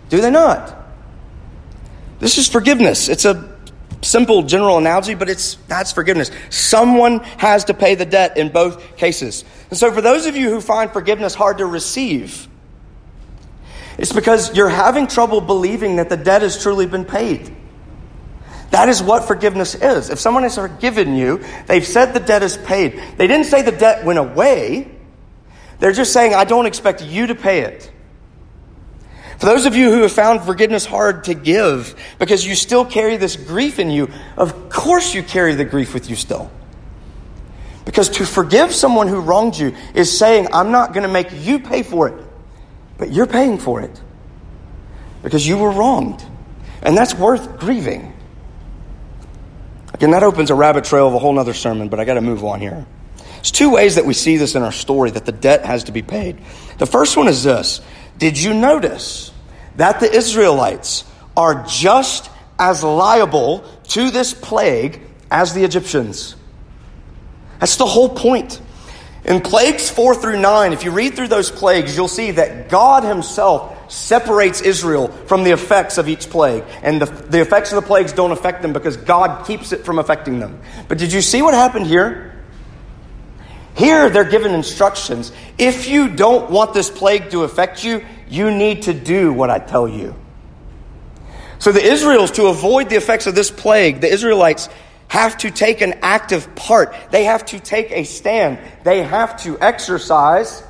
Do 0.08 0.20
they 0.20 0.30
not? 0.30 0.74
This 2.18 2.38
is 2.38 2.48
forgiveness. 2.48 3.08
It's 3.08 3.24
a 3.24 3.52
simple 4.02 4.42
general 4.42 4.78
analogy, 4.78 5.14
but 5.14 5.28
it's 5.28 5.56
that's 5.66 5.92
forgiveness. 5.92 6.30
Someone 6.50 7.20
has 7.38 7.64
to 7.64 7.74
pay 7.74 7.94
the 7.94 8.06
debt 8.06 8.36
in 8.36 8.50
both 8.50 8.96
cases. 8.96 9.44
And 9.70 9.78
so 9.78 9.90
for 9.92 10.00
those 10.00 10.26
of 10.26 10.36
you 10.36 10.50
who 10.50 10.60
find 10.60 10.90
forgiveness 10.90 11.34
hard 11.34 11.58
to 11.58 11.66
receive, 11.66 12.48
it's 13.98 14.12
because 14.12 14.56
you're 14.56 14.68
having 14.68 15.06
trouble 15.06 15.40
believing 15.40 15.96
that 15.96 16.08
the 16.08 16.16
debt 16.16 16.42
has 16.42 16.60
truly 16.60 16.86
been 16.86 17.04
paid. 17.04 17.54
That 18.72 18.88
is 18.88 19.02
what 19.02 19.26
forgiveness 19.26 19.74
is. 19.74 20.08
If 20.08 20.18
someone 20.18 20.44
has 20.44 20.54
forgiven 20.54 21.14
you, 21.14 21.44
they've 21.66 21.86
said 21.86 22.14
the 22.14 22.20
debt 22.20 22.42
is 22.42 22.56
paid. 22.56 23.00
They 23.18 23.26
didn't 23.26 23.44
say 23.44 23.60
the 23.60 23.70
debt 23.70 24.06
went 24.06 24.18
away. 24.18 24.90
They're 25.78 25.92
just 25.92 26.14
saying, 26.14 26.34
I 26.34 26.44
don't 26.44 26.64
expect 26.64 27.02
you 27.04 27.26
to 27.26 27.34
pay 27.34 27.60
it. 27.60 27.92
For 29.36 29.44
those 29.44 29.66
of 29.66 29.76
you 29.76 29.92
who 29.92 30.00
have 30.02 30.12
found 30.12 30.40
forgiveness 30.40 30.86
hard 30.86 31.24
to 31.24 31.34
give 31.34 31.94
because 32.18 32.46
you 32.46 32.54
still 32.54 32.86
carry 32.86 33.18
this 33.18 33.36
grief 33.36 33.78
in 33.78 33.90
you, 33.90 34.08
of 34.38 34.70
course 34.70 35.12
you 35.12 35.22
carry 35.22 35.54
the 35.54 35.66
grief 35.66 35.92
with 35.92 36.08
you 36.08 36.16
still. 36.16 36.50
Because 37.84 38.08
to 38.08 38.24
forgive 38.24 38.72
someone 38.72 39.06
who 39.06 39.20
wronged 39.20 39.58
you 39.58 39.76
is 39.94 40.16
saying, 40.16 40.48
I'm 40.50 40.70
not 40.70 40.94
going 40.94 41.02
to 41.02 41.12
make 41.12 41.28
you 41.30 41.58
pay 41.58 41.82
for 41.82 42.08
it, 42.08 42.24
but 42.96 43.12
you're 43.12 43.26
paying 43.26 43.58
for 43.58 43.82
it 43.82 44.00
because 45.22 45.46
you 45.46 45.58
were 45.58 45.72
wronged. 45.72 46.24
And 46.82 46.96
that's 46.96 47.14
worth 47.14 47.58
grieving. 47.60 48.14
Again, 49.94 50.12
that 50.12 50.22
opens 50.22 50.50
a 50.50 50.54
rabbit 50.54 50.84
trail 50.84 51.08
of 51.08 51.14
a 51.14 51.18
whole 51.18 51.38
other 51.38 51.54
sermon, 51.54 51.88
but 51.88 52.00
I 52.00 52.04
got 52.04 52.14
to 52.14 52.20
move 52.20 52.44
on 52.44 52.60
here. 52.60 52.86
There's 53.16 53.50
two 53.50 53.70
ways 53.70 53.96
that 53.96 54.06
we 54.06 54.14
see 54.14 54.36
this 54.36 54.54
in 54.54 54.62
our 54.62 54.72
story 54.72 55.10
that 55.10 55.26
the 55.26 55.32
debt 55.32 55.64
has 55.64 55.84
to 55.84 55.92
be 55.92 56.02
paid. 56.02 56.38
The 56.78 56.86
first 56.86 57.16
one 57.16 57.28
is 57.28 57.42
this 57.42 57.80
Did 58.18 58.38
you 58.38 58.54
notice 58.54 59.32
that 59.76 60.00
the 60.00 60.10
Israelites 60.10 61.04
are 61.36 61.64
just 61.66 62.30
as 62.58 62.82
liable 62.84 63.64
to 63.88 64.10
this 64.10 64.34
plague 64.34 65.00
as 65.30 65.54
the 65.54 65.64
Egyptians. 65.64 66.36
That's 67.58 67.76
the 67.76 67.86
whole 67.86 68.08
point. 68.08 68.60
In 69.24 69.40
plagues 69.40 69.88
4 69.90 70.14
through 70.16 70.40
9, 70.40 70.72
if 70.72 70.84
you 70.84 70.90
read 70.90 71.14
through 71.14 71.28
those 71.28 71.50
plagues, 71.50 71.96
you'll 71.96 72.08
see 72.08 72.32
that 72.32 72.68
God 72.68 73.04
Himself 73.04 73.81
separates 73.92 74.62
Israel 74.62 75.08
from 75.26 75.44
the 75.44 75.50
effects 75.50 75.98
of 75.98 76.08
each 76.08 76.30
plague. 76.30 76.64
And 76.82 77.02
the, 77.02 77.06
the 77.06 77.40
effects 77.40 77.72
of 77.72 77.76
the 77.76 77.86
plagues 77.86 78.12
don't 78.12 78.32
affect 78.32 78.62
them 78.62 78.72
because 78.72 78.96
God 78.96 79.46
keeps 79.46 79.72
it 79.72 79.84
from 79.84 79.98
affecting 79.98 80.38
them. 80.38 80.60
But 80.88 80.98
did 80.98 81.12
you 81.12 81.20
see 81.20 81.42
what 81.42 81.52
happened 81.52 81.86
here? 81.86 82.42
Here, 83.76 84.08
they're 84.08 84.24
given 84.24 84.52
instructions. 84.52 85.30
If 85.58 85.88
you 85.88 86.08
don't 86.08 86.50
want 86.50 86.72
this 86.72 86.90
plague 86.90 87.30
to 87.30 87.44
affect 87.44 87.84
you, 87.84 88.04
you 88.28 88.50
need 88.50 88.82
to 88.82 88.94
do 88.94 89.32
what 89.32 89.50
I 89.50 89.58
tell 89.58 89.86
you. 89.86 90.14
So 91.58 91.70
the 91.70 91.84
Israels, 91.84 92.32
to 92.32 92.46
avoid 92.46 92.88
the 92.88 92.96
effects 92.96 93.26
of 93.26 93.34
this 93.34 93.50
plague, 93.50 94.00
the 94.00 94.12
Israelites 94.12 94.68
have 95.08 95.36
to 95.38 95.50
take 95.50 95.82
an 95.82 95.94
active 96.00 96.54
part. 96.54 96.94
They 97.10 97.24
have 97.24 97.44
to 97.46 97.60
take 97.60 97.90
a 97.92 98.04
stand. 98.04 98.58
They 98.84 99.02
have 99.02 99.42
to 99.42 99.60
exercise 99.60 100.62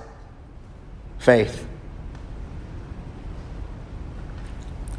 faith. 1.19 1.69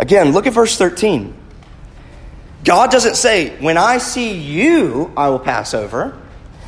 Again, 0.03 0.33
look 0.33 0.47
at 0.47 0.51
verse 0.51 0.77
13. 0.77 1.33
God 2.65 2.91
doesn't 2.91 3.15
say, 3.15 3.57
When 3.61 3.77
I 3.77 3.99
see 3.99 4.33
you, 4.33 5.13
I 5.15 5.29
will 5.29 5.39
pass 5.39 5.73
over. 5.73 6.19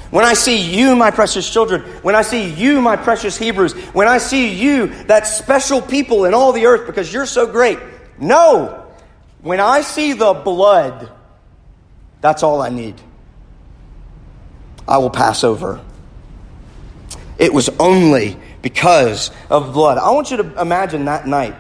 When 0.09 0.23
I 0.23 0.35
see 0.35 0.61
you, 0.61 0.95
my 0.95 1.11
precious 1.11 1.51
children, 1.51 1.81
when 2.01 2.15
I 2.15 2.21
see 2.21 2.49
you, 2.49 2.79
my 2.79 2.95
precious 2.95 3.37
Hebrews, 3.37 3.73
when 3.91 4.07
I 4.07 4.19
see 4.19 4.55
you, 4.55 4.87
that 5.07 5.27
special 5.27 5.81
people 5.81 6.23
in 6.23 6.33
all 6.33 6.53
the 6.53 6.65
earth 6.65 6.87
because 6.87 7.11
you're 7.11 7.25
so 7.25 7.45
great. 7.45 7.77
No! 8.17 8.89
When 9.41 9.59
I 9.59 9.81
see 9.81 10.13
the 10.13 10.33
blood, 10.33 11.11
that's 12.21 12.41
all 12.41 12.61
I 12.61 12.69
need. 12.69 12.95
I 14.87 14.99
will 14.99 15.09
pass 15.09 15.43
over. 15.43 15.83
It 17.37 17.53
was 17.53 17.67
only 17.81 18.37
because 18.61 19.29
of 19.49 19.73
blood. 19.73 19.97
I 19.97 20.11
want 20.11 20.31
you 20.31 20.37
to 20.37 20.61
imagine 20.61 21.03
that 21.03 21.27
night 21.27 21.55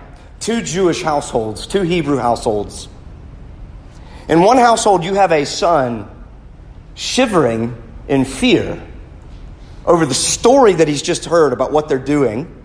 two 0.45 0.61
Jewish 0.61 1.01
households, 1.01 1.65
two 1.65 1.81
Hebrew 1.81 2.17
households. 2.17 2.87
In 4.29 4.43
one 4.43 4.57
household, 4.57 5.03
you 5.03 5.15
have 5.15 5.31
a 5.31 5.43
son 5.43 6.07
shivering 6.93 7.75
in 8.07 8.25
fear 8.25 8.79
over 9.87 10.05
the 10.05 10.13
story 10.13 10.73
that 10.73 10.87
he's 10.87 11.01
just 11.01 11.25
heard 11.25 11.51
about 11.51 11.71
what 11.71 11.89
they're 11.89 11.97
doing 11.97 12.63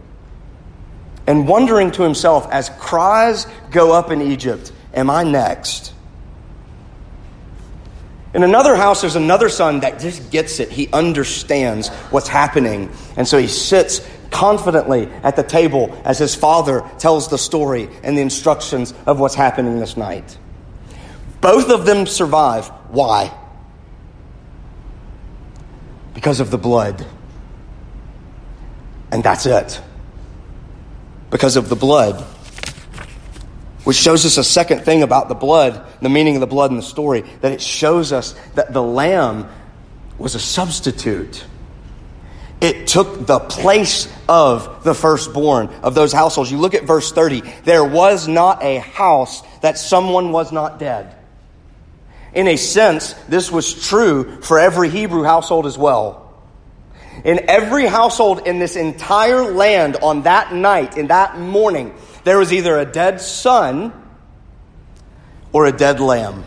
and 1.27 1.49
wondering 1.49 1.91
to 1.93 2.03
himself 2.03 2.47
as 2.51 2.69
cries 2.69 3.47
go 3.71 3.93
up 3.93 4.11
in 4.11 4.21
Egypt, 4.21 4.73
Am 4.93 5.09
I 5.09 5.25
next? 5.25 5.95
In 8.35 8.43
another 8.43 8.77
house, 8.77 9.01
there's 9.01 9.17
another 9.17 9.49
son 9.49 9.81
that 9.81 10.01
just 10.01 10.31
gets 10.31 10.61
it. 10.61 10.71
He 10.71 10.89
understands 10.93 11.89
what's 12.11 12.29
happening. 12.29 12.91
And 13.17 13.27
so 13.27 13.39
he 13.39 13.47
sits 13.47 14.07
confidently 14.31 15.07
at 15.23 15.37
the 15.37 15.43
table 15.43 16.01
as 16.05 16.19
his 16.19 16.35
father 16.35 16.89
tells 16.99 17.29
the 17.29 17.39
story 17.39 17.89
and 18.03 18.17
the 18.17 18.23
instructions 18.23 18.95
of 19.07 19.21
what's 19.21 19.35
happening 19.35 19.79
this 19.79 19.97
night. 19.97 20.39
Both 21.41 21.71
of 21.71 21.87
them 21.87 22.07
survive. 22.07 22.69
Why? 22.91 23.33
because 26.21 26.41
of 26.41 26.51
the 26.51 26.59
blood. 26.59 27.07
And 29.11 29.25
that's 29.25 29.47
it. 29.47 29.81
Because 31.31 31.57
of 31.57 31.71
the 31.71 31.77
blood. 31.77 32.21
Which 33.85 33.97
shows 33.97 34.27
us 34.27 34.37
a 34.37 34.45
second 34.45 34.81
thing 34.81 35.03
about 35.03 35.31
the 35.31 35.35
blood, 35.35 35.83
the 36.03 36.11
meaning 36.11 36.37
of 36.37 36.41
the 36.41 36.47
blood 36.47 36.71
in 36.73 36.77
the 36.77 36.83
story, 36.83 37.23
that 37.41 37.53
it 37.53 37.63
shows 37.63 38.13
us 38.13 38.35
that 38.55 38.75
the 38.75 38.83
lamb 38.83 39.49
was 40.19 40.35
a 40.35 40.39
substitute. 40.39 41.47
It 42.61 42.87
took 42.87 43.27
the 43.27 43.39
place 43.39 44.07
of 44.29 44.85
the 44.85 44.95
firstborn 44.95 45.69
of 45.83 45.95
those 45.95 46.13
households. 46.13 46.51
You 46.51 46.59
look 46.59 46.75
at 46.75 46.85
verse 46.85 47.11
30. 47.11 47.43
There 47.65 47.85
was 47.85 48.29
not 48.29 48.63
a 48.63 48.79
house 48.79 49.43
that 49.61 49.79
someone 49.79 50.31
was 50.31 50.53
not 50.53 50.79
dead. 50.79 51.17
In 52.35 52.47
a 52.47 52.57
sense, 52.57 53.15
this 53.29 53.51
was 53.51 53.89
true 53.89 54.43
for 54.43 54.59
every 54.61 54.91
Hebrew 54.91 55.25
household 55.25 55.67
as 55.67 55.79
well. 55.79 56.27
In 57.25 57.49
every 57.49 57.87
household 57.87 58.47
in 58.47 58.59
this 58.59 58.77
entire 58.77 59.43
land 59.53 59.97
on 59.97 60.23
that 60.23 60.55
night, 60.55 60.97
in 60.97 61.09
that 61.09 61.39
morning, 61.39 61.95
there 62.25 62.39
was 62.39 62.53
either 62.53 62.79
a 62.79 62.85
dead 62.85 63.21
son 63.21 63.93
or 65.53 65.67
a 65.67 65.73
dead 65.73 65.99
lamb. 65.99 66.45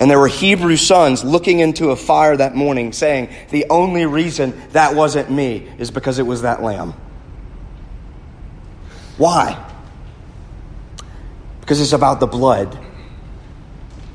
And 0.00 0.10
there 0.10 0.18
were 0.18 0.28
Hebrew 0.28 0.76
sons 0.76 1.22
looking 1.22 1.60
into 1.60 1.90
a 1.90 1.96
fire 1.96 2.36
that 2.36 2.56
morning 2.56 2.92
saying, 2.92 3.28
The 3.50 3.66
only 3.70 4.06
reason 4.06 4.60
that 4.72 4.96
wasn't 4.96 5.30
me 5.30 5.68
is 5.78 5.92
because 5.92 6.18
it 6.18 6.26
was 6.26 6.42
that 6.42 6.62
lamb. 6.62 6.94
Why? 9.18 9.70
because 11.70 11.80
it's 11.80 11.92
about 11.92 12.18
the 12.18 12.26
blood. 12.26 12.76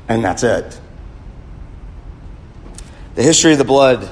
And 0.09 0.21
that's 0.21 0.43
it. 0.43 0.77
The 3.15 3.23
history 3.23 3.53
of 3.53 3.59
the 3.59 3.63
blood, 3.63 4.09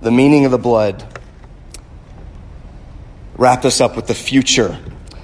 the 0.00 0.10
meaning 0.10 0.46
of 0.46 0.50
the 0.50 0.56
blood, 0.56 1.04
wrap 3.36 3.66
us 3.66 3.82
up 3.82 3.96
with 3.96 4.06
the 4.06 4.14
future 4.14 4.78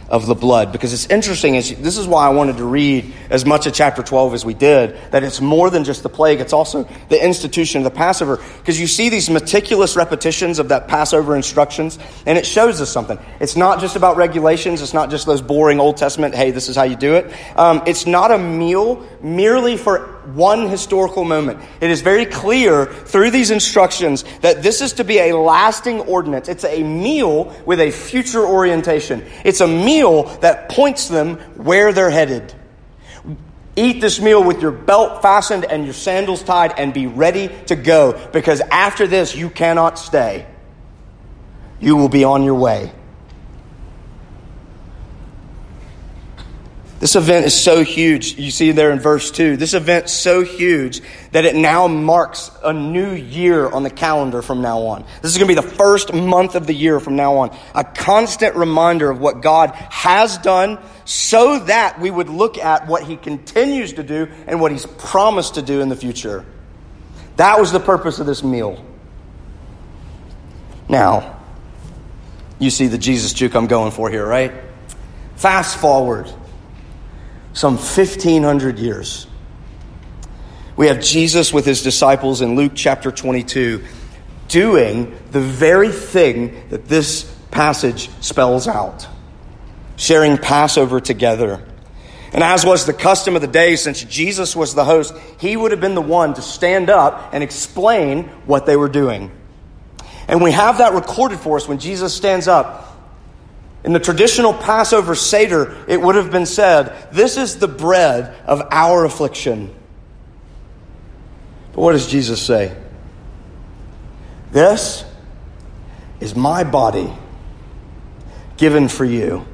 of 0.08 0.26
the 0.26 0.34
blood. 0.34 0.72
Because 0.72 0.92
it's 0.92 1.06
interesting 1.06 1.54
this 1.54 1.98
is 1.98 2.06
why 2.06 2.26
i 2.26 2.30
wanted 2.30 2.56
to 2.58 2.64
read 2.64 3.12
as 3.30 3.44
much 3.44 3.66
of 3.66 3.74
chapter 3.74 4.02
12 4.02 4.34
as 4.34 4.44
we 4.44 4.54
did 4.54 4.96
that 5.10 5.22
it's 5.22 5.40
more 5.40 5.70
than 5.70 5.84
just 5.84 6.02
the 6.02 6.08
plague 6.08 6.40
it's 6.40 6.52
also 6.52 6.88
the 7.08 7.24
institution 7.24 7.80
of 7.80 7.84
the 7.84 7.96
passover. 7.96 8.36
Because 8.58 8.80
you 8.80 8.86
see 8.86 9.08
these 9.08 9.30
meticulous 9.30 9.96
repetitions 9.96 10.58
of 10.58 10.68
that 10.68 10.88
passover 10.88 11.34
instructions 11.36 11.98
and 12.26 12.38
it 12.38 12.46
shows 12.46 12.80
us 12.80 12.90
something. 12.90 13.18
It's 13.40 13.56
not 13.56 13.80
just 13.80 13.96
about 13.96 14.16
regulations 14.16 14.82
it's 14.82 14.94
not 14.94 15.10
just 15.10 15.26
those 15.26 15.42
boring 15.42 15.80
old 15.80 15.96
testament 15.96 16.34
hey 16.34 16.50
this 16.50 16.68
is 16.68 16.76
how 16.76 16.84
you 16.84 16.96
do 16.96 17.14
it. 17.14 17.32
Um, 17.56 17.82
it's 17.86 18.06
not 18.06 18.30
a 18.30 18.38
meal 18.38 19.06
merely 19.22 19.76
for 19.76 20.15
one 20.34 20.68
historical 20.68 21.24
moment. 21.24 21.60
It 21.80 21.90
is 21.90 22.00
very 22.00 22.26
clear 22.26 22.86
through 22.86 23.30
these 23.30 23.50
instructions 23.50 24.24
that 24.40 24.62
this 24.62 24.80
is 24.80 24.94
to 24.94 25.04
be 25.04 25.18
a 25.18 25.36
lasting 25.36 26.00
ordinance. 26.00 26.48
It's 26.48 26.64
a 26.64 26.82
meal 26.82 27.54
with 27.64 27.80
a 27.80 27.90
future 27.90 28.44
orientation. 28.44 29.24
It's 29.44 29.60
a 29.60 29.68
meal 29.68 30.24
that 30.40 30.68
points 30.68 31.08
them 31.08 31.36
where 31.56 31.92
they're 31.92 32.10
headed. 32.10 32.54
Eat 33.76 34.00
this 34.00 34.20
meal 34.20 34.42
with 34.42 34.62
your 34.62 34.72
belt 34.72 35.20
fastened 35.20 35.66
and 35.66 35.84
your 35.84 35.92
sandals 35.92 36.42
tied 36.42 36.72
and 36.78 36.94
be 36.94 37.06
ready 37.06 37.50
to 37.66 37.76
go 37.76 38.28
because 38.32 38.60
after 38.60 39.06
this 39.06 39.36
you 39.36 39.50
cannot 39.50 39.98
stay. 39.98 40.46
You 41.78 41.96
will 41.96 42.08
be 42.08 42.24
on 42.24 42.42
your 42.42 42.54
way. 42.54 42.92
This 47.06 47.14
event 47.14 47.46
is 47.46 47.54
so 47.54 47.84
huge. 47.84 48.36
You 48.36 48.50
see 48.50 48.72
there 48.72 48.90
in 48.90 48.98
verse 48.98 49.30
2. 49.30 49.56
This 49.56 49.74
event 49.74 50.08
so 50.08 50.42
huge 50.42 51.02
that 51.30 51.44
it 51.44 51.54
now 51.54 51.86
marks 51.86 52.50
a 52.64 52.72
new 52.72 53.12
year 53.12 53.70
on 53.70 53.84
the 53.84 53.90
calendar 53.90 54.42
from 54.42 54.60
now 54.60 54.80
on. 54.80 55.04
This 55.22 55.30
is 55.30 55.38
going 55.38 55.48
to 55.48 55.54
be 55.54 55.68
the 55.68 55.74
first 55.76 56.12
month 56.12 56.56
of 56.56 56.66
the 56.66 56.74
year 56.74 56.98
from 56.98 57.14
now 57.14 57.36
on. 57.36 57.56
A 57.76 57.84
constant 57.84 58.56
reminder 58.56 59.08
of 59.08 59.20
what 59.20 59.40
God 59.40 59.70
has 59.70 60.36
done 60.38 60.80
so 61.04 61.60
that 61.60 62.00
we 62.00 62.10
would 62.10 62.28
look 62.28 62.58
at 62.58 62.88
what 62.88 63.04
he 63.04 63.14
continues 63.14 63.92
to 63.92 64.02
do 64.02 64.26
and 64.48 64.60
what 64.60 64.72
he's 64.72 64.86
promised 64.86 65.54
to 65.54 65.62
do 65.62 65.82
in 65.82 65.88
the 65.88 65.94
future. 65.94 66.44
That 67.36 67.60
was 67.60 67.70
the 67.70 67.78
purpose 67.78 68.18
of 68.18 68.26
this 68.26 68.42
meal. 68.42 68.84
Now, 70.88 71.38
you 72.58 72.70
see 72.70 72.88
the 72.88 72.98
Jesus 72.98 73.32
juke 73.32 73.54
I'm 73.54 73.68
going 73.68 73.92
for 73.92 74.10
here, 74.10 74.26
right? 74.26 74.52
Fast 75.36 75.78
forward 75.78 76.34
some 77.56 77.76
1,500 77.76 78.78
years. 78.78 79.26
We 80.76 80.88
have 80.88 81.00
Jesus 81.00 81.54
with 81.54 81.64
his 81.64 81.82
disciples 81.82 82.42
in 82.42 82.54
Luke 82.54 82.72
chapter 82.74 83.10
22 83.10 83.82
doing 84.46 85.18
the 85.30 85.40
very 85.40 85.90
thing 85.90 86.68
that 86.68 86.84
this 86.84 87.24
passage 87.50 88.10
spells 88.20 88.68
out 88.68 89.08
sharing 89.96 90.36
Passover 90.36 91.00
together. 91.00 91.66
And 92.34 92.44
as 92.44 92.66
was 92.66 92.84
the 92.84 92.92
custom 92.92 93.36
of 93.36 93.40
the 93.40 93.48
day, 93.48 93.76
since 93.76 94.04
Jesus 94.04 94.54
was 94.54 94.74
the 94.74 94.84
host, 94.84 95.14
he 95.40 95.56
would 95.56 95.70
have 95.70 95.80
been 95.80 95.94
the 95.94 96.02
one 96.02 96.34
to 96.34 96.42
stand 96.42 96.90
up 96.90 97.30
and 97.32 97.42
explain 97.42 98.24
what 98.44 98.66
they 98.66 98.76
were 98.76 98.90
doing. 98.90 99.32
And 100.28 100.42
we 100.42 100.52
have 100.52 100.76
that 100.78 100.92
recorded 100.92 101.40
for 101.40 101.56
us 101.56 101.66
when 101.66 101.78
Jesus 101.78 102.12
stands 102.14 102.48
up 102.48 102.95
in 103.86 103.92
the 103.92 104.00
traditional 104.00 104.52
Passover 104.52 105.14
Seder, 105.14 105.76
it 105.86 106.00
would 106.00 106.16
have 106.16 106.32
been 106.32 106.44
said, 106.44 107.08
This 107.12 107.36
is 107.36 107.60
the 107.60 107.68
bread 107.68 108.34
of 108.44 108.66
our 108.72 109.04
affliction. 109.04 109.72
But 111.72 111.80
what 111.80 111.92
does 111.92 112.08
Jesus 112.08 112.42
say? 112.42 112.76
This 114.50 115.04
is 116.18 116.34
my 116.34 116.64
body 116.64 117.12
given 118.56 118.88
for 118.88 119.04
you. 119.04 119.46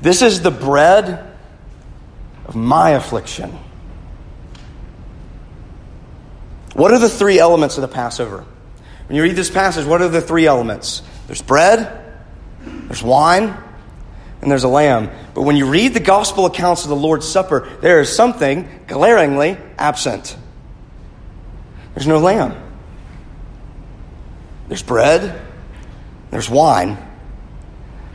This 0.00 0.20
is 0.20 0.42
the 0.42 0.50
bread 0.50 1.36
of 2.46 2.56
my 2.56 2.90
affliction. 2.90 3.56
What 6.74 6.90
are 6.90 6.98
the 6.98 7.08
three 7.08 7.38
elements 7.38 7.76
of 7.76 7.82
the 7.82 7.88
Passover? 7.88 8.44
When 9.06 9.14
you 9.14 9.22
read 9.22 9.36
this 9.36 9.50
passage, 9.50 9.86
what 9.86 10.02
are 10.02 10.08
the 10.08 10.20
three 10.20 10.46
elements? 10.46 11.02
There's 11.28 11.42
bread, 11.42 12.03
there's 12.86 13.02
wine 13.02 13.56
and 14.42 14.50
there's 14.50 14.64
a 14.64 14.68
lamb. 14.68 15.10
But 15.34 15.42
when 15.42 15.56
you 15.56 15.66
read 15.66 15.94
the 15.94 16.00
gospel 16.00 16.46
accounts 16.46 16.84
of 16.84 16.90
the 16.90 16.96
Lord's 16.96 17.26
Supper, 17.26 17.68
there 17.80 18.00
is 18.00 18.14
something 18.14 18.68
glaringly 18.86 19.56
absent. 19.78 20.36
There's 21.94 22.06
no 22.06 22.18
lamb. 22.18 22.54
There's 24.68 24.82
bread, 24.82 25.40
there's 26.30 26.50
wine, 26.50 26.98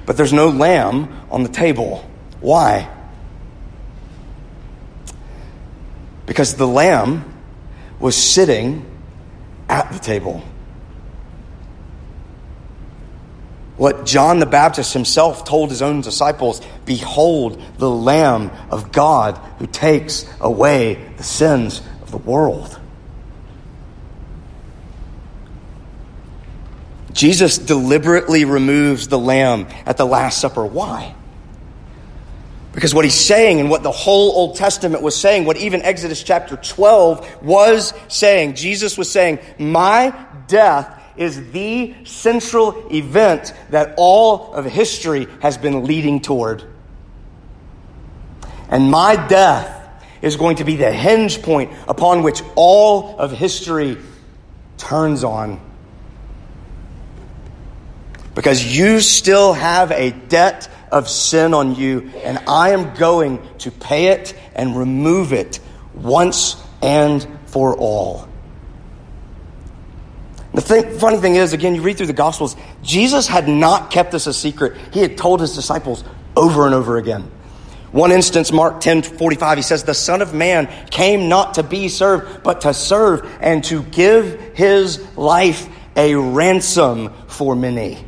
but 0.05 0.17
there's 0.17 0.33
no 0.33 0.49
lamb 0.49 1.09
on 1.31 1.43
the 1.43 1.49
table. 1.49 2.09
Why? 2.41 2.89
Because 6.25 6.55
the 6.55 6.67
lamb 6.67 7.25
was 7.99 8.15
sitting 8.15 8.85
at 9.67 9.91
the 9.91 9.99
table. 9.99 10.43
What 13.79 14.05
John 14.05 14.39
the 14.39 14.45
Baptist 14.45 14.93
himself 14.93 15.45
told 15.45 15.69
his 15.69 15.81
own 15.81 16.01
disciples 16.01 16.61
Behold, 16.83 17.63
the 17.77 17.89
Lamb 17.89 18.51
of 18.69 18.91
God 18.91 19.37
who 19.57 19.67
takes 19.67 20.29
away 20.41 20.95
the 21.15 21.23
sins 21.23 21.81
of 22.01 22.11
the 22.11 22.17
world. 22.17 22.77
Jesus 27.13 27.57
deliberately 27.57 28.43
removes 28.43 29.07
the 29.07 29.17
lamb 29.17 29.67
at 29.85 29.95
the 29.95 30.05
Last 30.05 30.41
Supper. 30.41 30.65
Why? 30.65 31.15
Because 32.73 32.93
what 32.93 33.05
he's 33.05 33.13
saying 33.13 33.61
and 33.61 33.69
what 33.69 33.81
the 33.81 33.91
whole 33.91 34.31
Old 34.31 34.57
Testament 34.57 35.03
was 35.03 35.15
saying, 35.15 35.45
what 35.45 35.55
even 35.55 35.81
Exodus 35.83 36.21
chapter 36.21 36.57
12 36.57 37.43
was 37.43 37.93
saying, 38.09 38.55
Jesus 38.55 38.97
was 38.97 39.09
saying, 39.09 39.39
My 39.57 40.13
death 40.47 40.98
is 41.19 41.51
the 41.51 41.93
central 42.05 42.87
event 42.91 43.53
that 43.71 43.93
all 43.97 44.53
of 44.53 44.63
history 44.63 45.27
has 45.41 45.57
been 45.57 45.83
leading 45.83 46.21
toward. 46.21 46.63
And 48.69 48.89
my 48.89 49.27
death 49.27 49.75
is 50.21 50.37
going 50.37 50.57
to 50.57 50.63
be 50.63 50.77
the 50.77 50.91
hinge 50.91 51.41
point 51.41 51.73
upon 51.89 52.23
which 52.23 52.41
all 52.55 53.19
of 53.19 53.33
history 53.33 53.97
turns 54.77 55.25
on. 55.25 55.59
Because 58.33 58.65
you 58.65 59.01
still 59.01 59.51
have 59.51 59.91
a 59.91 60.11
debt 60.11 60.69
of 60.89 61.09
sin 61.09 61.53
on 61.53 61.75
you, 61.75 62.11
and 62.23 62.37
I 62.47 62.69
am 62.69 62.95
going 62.95 63.45
to 63.59 63.71
pay 63.71 64.07
it 64.07 64.33
and 64.55 64.77
remove 64.77 65.33
it 65.33 65.59
once 65.93 66.55
and 66.81 67.27
for 67.47 67.75
all. 67.75 68.28
The 70.53 70.61
thing, 70.61 70.97
funny 70.97 71.17
thing 71.17 71.35
is, 71.35 71.53
again, 71.53 71.75
you 71.75 71.81
read 71.81 71.97
through 71.97 72.07
the 72.07 72.13
Gospels, 72.13 72.55
Jesus 72.81 73.27
had 73.27 73.47
not 73.47 73.91
kept 73.91 74.11
this 74.11 74.25
a 74.27 74.33
secret. 74.33 74.75
He 74.91 74.99
had 74.99 75.17
told 75.17 75.41
his 75.41 75.53
disciples 75.55 76.03
over 76.35 76.65
and 76.65 76.73
over 76.73 76.97
again. 76.97 77.29
One 77.91 78.11
instance, 78.11 78.51
Mark 78.51 78.81
10 78.81 79.01
45, 79.01 79.57
he 79.57 79.61
says, 79.61 79.83
The 79.83 79.93
Son 79.93 80.21
of 80.21 80.33
Man 80.33 80.67
came 80.89 81.27
not 81.27 81.55
to 81.55 81.63
be 81.63 81.87
served, 81.87 82.43
but 82.43 82.61
to 82.61 82.73
serve 82.73 83.29
and 83.41 83.63
to 83.65 83.83
give 83.83 84.39
his 84.55 84.99
life 85.17 85.67
a 85.95 86.15
ransom 86.15 87.11
for 87.27 87.55
many. 87.55 88.05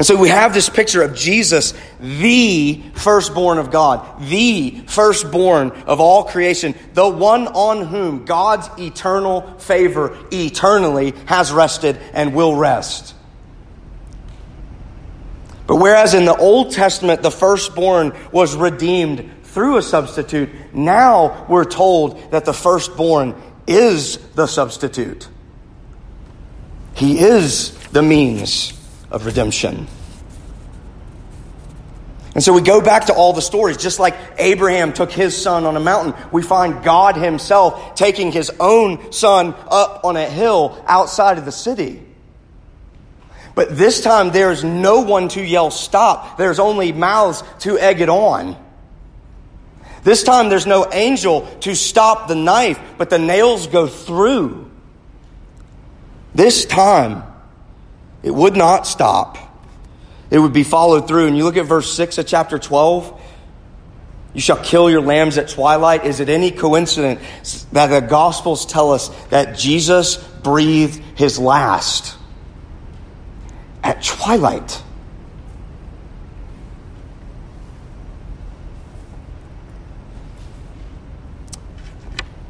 And 0.00 0.06
so 0.06 0.16
we 0.16 0.30
have 0.30 0.54
this 0.54 0.70
picture 0.70 1.02
of 1.02 1.14
Jesus, 1.14 1.74
the 2.00 2.82
firstborn 2.94 3.58
of 3.58 3.70
God, 3.70 4.30
the 4.30 4.82
firstborn 4.86 5.72
of 5.72 6.00
all 6.00 6.24
creation, 6.24 6.74
the 6.94 7.06
one 7.06 7.46
on 7.48 7.84
whom 7.84 8.24
God's 8.24 8.66
eternal 8.78 9.58
favor 9.58 10.16
eternally 10.32 11.12
has 11.26 11.52
rested 11.52 11.98
and 12.14 12.34
will 12.34 12.56
rest. 12.56 13.14
But 15.66 15.76
whereas 15.76 16.14
in 16.14 16.24
the 16.24 16.34
Old 16.34 16.72
Testament 16.72 17.20
the 17.20 17.30
firstborn 17.30 18.16
was 18.32 18.56
redeemed 18.56 19.30
through 19.42 19.76
a 19.76 19.82
substitute, 19.82 20.48
now 20.72 21.44
we're 21.46 21.66
told 21.66 22.32
that 22.32 22.46
the 22.46 22.54
firstborn 22.54 23.34
is 23.66 24.16
the 24.34 24.46
substitute. 24.46 25.28
He 26.94 27.18
is 27.18 27.76
the 27.88 28.02
means 28.02 28.79
of 29.10 29.26
redemption. 29.26 29.86
And 32.34 32.44
so 32.44 32.52
we 32.52 32.60
go 32.60 32.80
back 32.80 33.06
to 33.06 33.12
all 33.12 33.32
the 33.32 33.42
stories. 33.42 33.76
Just 33.76 33.98
like 33.98 34.14
Abraham 34.38 34.92
took 34.92 35.10
his 35.10 35.36
son 35.36 35.64
on 35.64 35.76
a 35.76 35.80
mountain, 35.80 36.14
we 36.30 36.42
find 36.42 36.84
God 36.84 37.16
himself 37.16 37.96
taking 37.96 38.30
his 38.30 38.52
own 38.60 39.12
son 39.12 39.54
up 39.68 40.04
on 40.04 40.16
a 40.16 40.26
hill 40.26 40.82
outside 40.86 41.38
of 41.38 41.44
the 41.44 41.52
city. 41.52 42.02
But 43.56 43.76
this 43.76 44.00
time 44.00 44.30
there's 44.30 44.62
no 44.62 45.00
one 45.00 45.28
to 45.30 45.44
yell 45.44 45.72
stop. 45.72 46.38
There's 46.38 46.60
only 46.60 46.92
mouths 46.92 47.42
to 47.60 47.78
egg 47.78 48.00
it 48.00 48.08
on. 48.08 48.56
This 50.04 50.22
time 50.22 50.48
there's 50.48 50.66
no 50.66 50.90
angel 50.92 51.42
to 51.60 51.74
stop 51.74 52.28
the 52.28 52.36
knife, 52.36 52.80
but 52.96 53.10
the 53.10 53.18
nails 53.18 53.66
go 53.66 53.86
through. 53.86 54.70
This 56.32 56.64
time 56.64 57.24
it 58.22 58.34
would 58.34 58.56
not 58.56 58.86
stop. 58.86 59.38
It 60.30 60.38
would 60.38 60.52
be 60.52 60.62
followed 60.62 61.08
through. 61.08 61.26
And 61.26 61.36
you 61.36 61.44
look 61.44 61.56
at 61.56 61.66
verse 61.66 61.92
6 61.92 62.18
of 62.18 62.26
chapter 62.26 62.58
12. 62.58 63.20
You 64.32 64.40
shall 64.40 64.62
kill 64.62 64.88
your 64.88 65.00
lambs 65.00 65.38
at 65.38 65.48
twilight. 65.48 66.04
Is 66.04 66.20
it 66.20 66.28
any 66.28 66.50
coincidence 66.52 67.64
that 67.72 67.88
the 67.88 68.00
Gospels 68.00 68.64
tell 68.64 68.92
us 68.92 69.08
that 69.30 69.58
Jesus 69.58 70.16
breathed 70.16 71.02
his 71.16 71.38
last 71.38 72.16
at 73.82 74.02
twilight? 74.04 74.82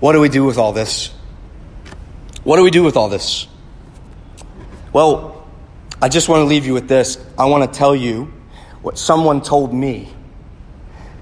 What 0.01 0.13
do 0.13 0.21
we 0.21 0.29
do 0.29 0.45
with 0.45 0.59
all 0.59 0.73
this? 0.73 1.11
What 2.43 2.57
do 2.57 2.63
we 2.63 2.71
do 2.71 2.83
with 2.83 2.97
all 2.97 3.09
this? 3.09 3.47
Well, 4.93 5.30
I 6.03 6.09
just 6.09 6.29
want 6.29 6.41
to 6.41 6.45
leave 6.45 6.65
you 6.65 6.73
with 6.73 6.89
this. 6.89 7.19
I 7.39 7.45
want 7.45 7.71
to 7.71 7.79
tell 7.79 7.95
you 7.95 8.33
what 8.83 8.97
someone 8.97 9.43
told 9.43 9.75
me 9.75 10.09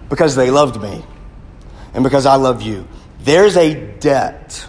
because 0.08 0.36
they 0.36 0.50
loved 0.50 0.80
me 0.80 1.04
and 1.94 2.04
because 2.04 2.26
I 2.26 2.36
love 2.36 2.62
you. 2.62 2.86
There's 3.20 3.56
a 3.56 3.74
debt 3.98 4.66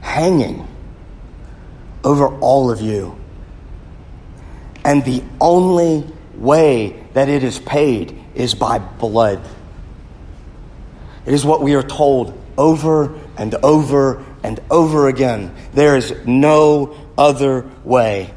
hanging 0.00 0.66
over 2.04 2.28
all 2.38 2.70
of 2.70 2.80
you. 2.80 3.18
And 4.84 5.04
the 5.04 5.22
only 5.40 6.10
way 6.36 7.04
that 7.12 7.28
it 7.28 7.42
is 7.44 7.58
paid 7.58 8.16
is 8.34 8.54
by 8.54 8.78
blood. 8.78 9.44
It 11.26 11.34
is 11.34 11.44
what 11.44 11.60
we 11.60 11.74
are 11.74 11.82
told 11.82 12.38
over 12.56 13.18
and 13.36 13.54
over 13.56 14.24
and 14.42 14.60
over 14.70 15.08
again. 15.08 15.54
There 15.74 15.96
is 15.96 16.14
no 16.24 16.96
other 17.18 17.68
way. 17.84 18.32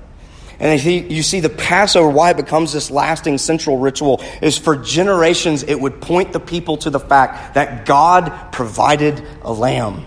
And 0.63 0.81
you 0.81 1.23
see 1.23 1.41
the 1.41 1.49
Passover, 1.49 2.07
why 2.07 2.29
it 2.29 2.37
becomes 2.37 2.71
this 2.71 2.89
lasting 2.89 3.37
central 3.37 3.79
ritual, 3.79 4.23
is 4.41 4.57
for 4.57 4.77
generations 4.77 5.63
it 5.63 5.77
would 5.77 5.99
point 5.99 6.31
the 6.31 6.39
people 6.39 6.77
to 6.77 6.89
the 6.89 7.01
fact 7.01 7.55
that 7.55 7.85
God 7.85 8.53
provided 8.53 9.21
a 9.41 9.51
lamb. 9.51 10.05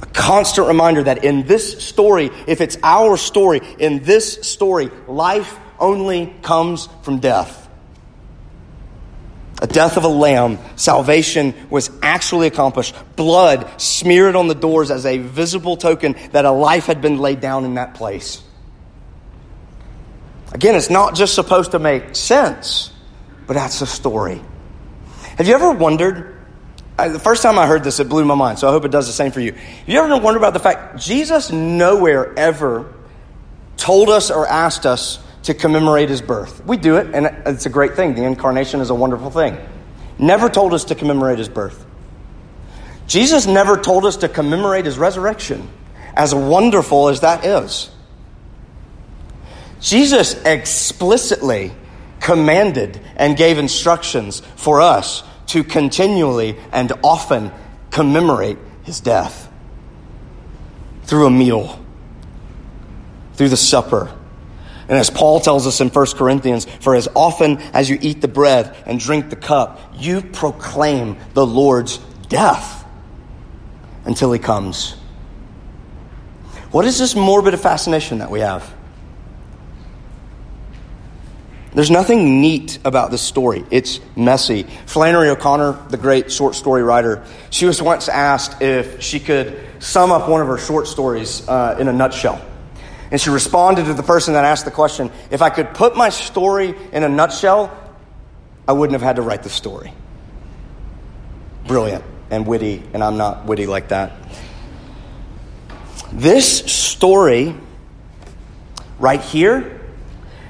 A 0.00 0.06
constant 0.06 0.68
reminder 0.68 1.02
that 1.02 1.24
in 1.24 1.44
this 1.44 1.84
story, 1.84 2.30
if 2.46 2.60
it's 2.60 2.78
our 2.84 3.16
story, 3.16 3.62
in 3.80 4.04
this 4.04 4.34
story, 4.42 4.90
life 5.08 5.58
only 5.80 6.32
comes 6.42 6.88
from 7.02 7.18
death 7.18 7.64
a 9.62 9.66
death 9.66 9.96
of 9.96 10.04
a 10.04 10.08
lamb, 10.08 10.58
salvation 10.76 11.54
was 11.70 11.90
actually 12.02 12.48
accomplished. 12.48 12.94
Blood 13.16 13.80
smeared 13.80 14.36
on 14.36 14.46
the 14.46 14.54
doors 14.54 14.90
as 14.90 15.06
a 15.06 15.18
visible 15.18 15.78
token 15.78 16.16
that 16.32 16.44
a 16.44 16.50
life 16.50 16.84
had 16.84 17.00
been 17.00 17.18
laid 17.18 17.40
down 17.40 17.64
in 17.64 17.74
that 17.74 17.94
place. 17.94 18.42
Again, 20.54 20.74
it's 20.74 20.90
not 20.90 21.14
just 21.14 21.34
supposed 21.34 21.72
to 21.72 21.78
make 21.78 22.16
sense, 22.16 22.92
but 23.46 23.54
that's 23.54 23.80
the 23.80 23.86
story. 23.86 24.40
Have 25.36 25.46
you 25.46 25.54
ever 25.54 25.72
wondered? 25.72 26.30
I, 26.96 27.08
the 27.08 27.18
first 27.18 27.42
time 27.42 27.58
I 27.58 27.66
heard 27.66 27.82
this, 27.84 28.00
it 28.00 28.08
blew 28.08 28.24
my 28.24 28.36
mind, 28.36 28.58
so 28.60 28.68
I 28.68 28.70
hope 28.70 28.84
it 28.84 28.92
does 28.92 29.08
the 29.08 29.12
same 29.12 29.32
for 29.32 29.40
you. 29.40 29.52
Have 29.52 29.88
you 29.88 29.98
ever 29.98 30.16
wondered 30.16 30.38
about 30.38 30.52
the 30.52 30.60
fact 30.60 30.98
Jesus 30.98 31.50
nowhere 31.50 32.32
ever 32.38 32.94
told 33.76 34.08
us 34.08 34.30
or 34.30 34.46
asked 34.46 34.86
us 34.86 35.18
to 35.44 35.54
commemorate 35.54 36.08
his 36.08 36.22
birth. 36.22 36.64
We 36.64 36.76
do 36.76 36.96
it, 36.96 37.14
and 37.14 37.26
it's 37.46 37.66
a 37.66 37.70
great 37.70 37.94
thing. 37.94 38.14
The 38.14 38.24
incarnation 38.24 38.80
is 38.80 38.90
a 38.90 38.94
wonderful 38.94 39.30
thing. 39.30 39.58
Never 40.18 40.48
told 40.48 40.72
us 40.72 40.84
to 40.84 40.94
commemorate 40.94 41.38
his 41.38 41.48
birth. 41.48 41.84
Jesus 43.06 43.46
never 43.46 43.76
told 43.76 44.06
us 44.06 44.18
to 44.18 44.28
commemorate 44.28 44.86
his 44.86 44.96
resurrection, 44.96 45.68
as 46.14 46.34
wonderful 46.34 47.08
as 47.08 47.20
that 47.20 47.44
is. 47.44 47.90
Jesus 49.84 50.34
explicitly 50.44 51.70
commanded 52.18 53.00
and 53.16 53.36
gave 53.36 53.58
instructions 53.58 54.40
for 54.56 54.80
us 54.80 55.22
to 55.46 55.62
continually 55.62 56.56
and 56.72 56.92
often 57.04 57.52
commemorate 57.90 58.58
his 58.82 58.98
death 58.98 59.48
through 61.04 61.26
a 61.26 61.30
meal, 61.30 61.78
through 63.34 63.50
the 63.50 63.56
supper 63.56 64.12
and 64.88 64.98
as 64.98 65.08
Paul 65.08 65.40
tells 65.40 65.66
us 65.66 65.80
in 65.80 65.88
1 65.88 66.06
Corinthians, 66.14 66.66
for 66.80 66.94
as 66.94 67.08
often 67.14 67.58
as 67.72 67.88
you 67.88 67.98
eat 68.00 68.20
the 68.20 68.28
bread 68.28 68.76
and 68.86 69.00
drink 69.00 69.30
the 69.30 69.36
cup, 69.36 69.80
you 69.96 70.20
proclaim 70.20 71.16
the 71.32 71.46
Lord's 71.46 71.98
death 72.28 72.86
until 74.04 74.30
he 74.32 74.38
comes. 74.38 74.92
What 76.70 76.84
is 76.84 76.98
this 76.98 77.14
morbid 77.14 77.58
fascination 77.58 78.18
that 78.18 78.30
we 78.30 78.40
have? 78.40 78.73
There's 81.74 81.90
nothing 81.90 82.40
neat 82.40 82.78
about 82.84 83.10
this 83.10 83.20
story. 83.20 83.64
It's 83.70 83.98
messy. 84.14 84.62
Flannery 84.86 85.28
O'Connor, 85.28 85.88
the 85.88 85.96
great 85.96 86.30
short 86.30 86.54
story 86.54 86.84
writer, 86.84 87.24
she 87.50 87.66
was 87.66 87.82
once 87.82 88.08
asked 88.08 88.62
if 88.62 89.02
she 89.02 89.18
could 89.18 89.60
sum 89.80 90.12
up 90.12 90.28
one 90.28 90.40
of 90.40 90.46
her 90.46 90.58
short 90.58 90.86
stories 90.86 91.46
uh, 91.48 91.76
in 91.80 91.88
a 91.88 91.92
nutshell. 91.92 92.40
And 93.10 93.20
she 93.20 93.30
responded 93.30 93.86
to 93.86 93.94
the 93.94 94.04
person 94.04 94.34
that 94.34 94.44
asked 94.44 94.64
the 94.64 94.70
question 94.70 95.10
If 95.30 95.42
I 95.42 95.50
could 95.50 95.74
put 95.74 95.96
my 95.96 96.10
story 96.10 96.74
in 96.92 97.02
a 97.02 97.08
nutshell, 97.08 97.76
I 98.68 98.72
wouldn't 98.72 98.94
have 98.94 99.02
had 99.02 99.16
to 99.16 99.22
write 99.22 99.42
the 99.42 99.50
story. 99.50 99.92
Brilliant 101.66 102.04
and 102.30 102.46
witty, 102.46 102.82
and 102.92 103.02
I'm 103.02 103.16
not 103.16 103.46
witty 103.46 103.66
like 103.66 103.88
that. 103.88 104.12
This 106.12 106.64
story, 106.72 107.56
right 109.00 109.20
here, 109.20 109.83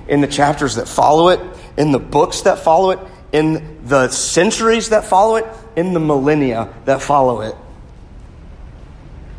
in 0.08 0.20
the 0.20 0.26
chapters 0.26 0.76
that 0.76 0.88
follow 0.88 1.28
it, 1.28 1.40
in 1.76 1.92
the 1.92 1.98
books 1.98 2.42
that 2.42 2.58
follow 2.58 2.90
it, 2.90 2.98
in 3.32 3.84
the 3.84 4.08
centuries 4.08 4.90
that 4.90 5.04
follow 5.04 5.36
it, 5.36 5.46
in 5.76 5.92
the 5.92 6.00
millennia 6.00 6.72
that 6.84 7.02
follow 7.02 7.40
it, 7.40 7.54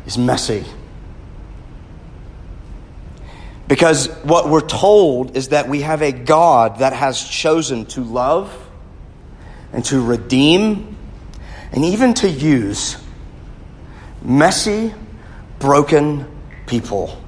is 0.06 0.18
messy 0.18 0.64
because 3.68 4.08
what 4.22 4.48
we're 4.48 4.60
told 4.60 5.36
is 5.36 5.48
that 5.48 5.68
we 5.68 5.80
have 5.80 6.02
a 6.02 6.12
God 6.12 6.78
that 6.78 6.92
has 6.92 7.22
chosen 7.22 7.86
to 7.86 8.02
love 8.02 8.52
and 9.72 9.84
to 9.86 10.00
redeem 10.00 10.96
and 11.72 11.84
even 11.84 12.14
to 12.14 12.28
use 12.28 12.96
messy, 14.22 14.94
broken 15.58 16.26
people. 16.66 17.20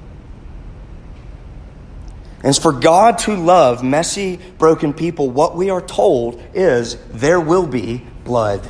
And 2.43 2.55
for 2.55 2.71
God 2.71 3.19
to 3.19 3.35
love 3.35 3.83
messy, 3.83 4.37
broken 4.57 4.93
people, 4.93 5.29
what 5.29 5.55
we 5.55 5.69
are 5.69 5.81
told 5.81 6.41
is 6.53 6.95
there 7.09 7.39
will 7.39 7.67
be 7.67 8.05
blood. 8.23 8.67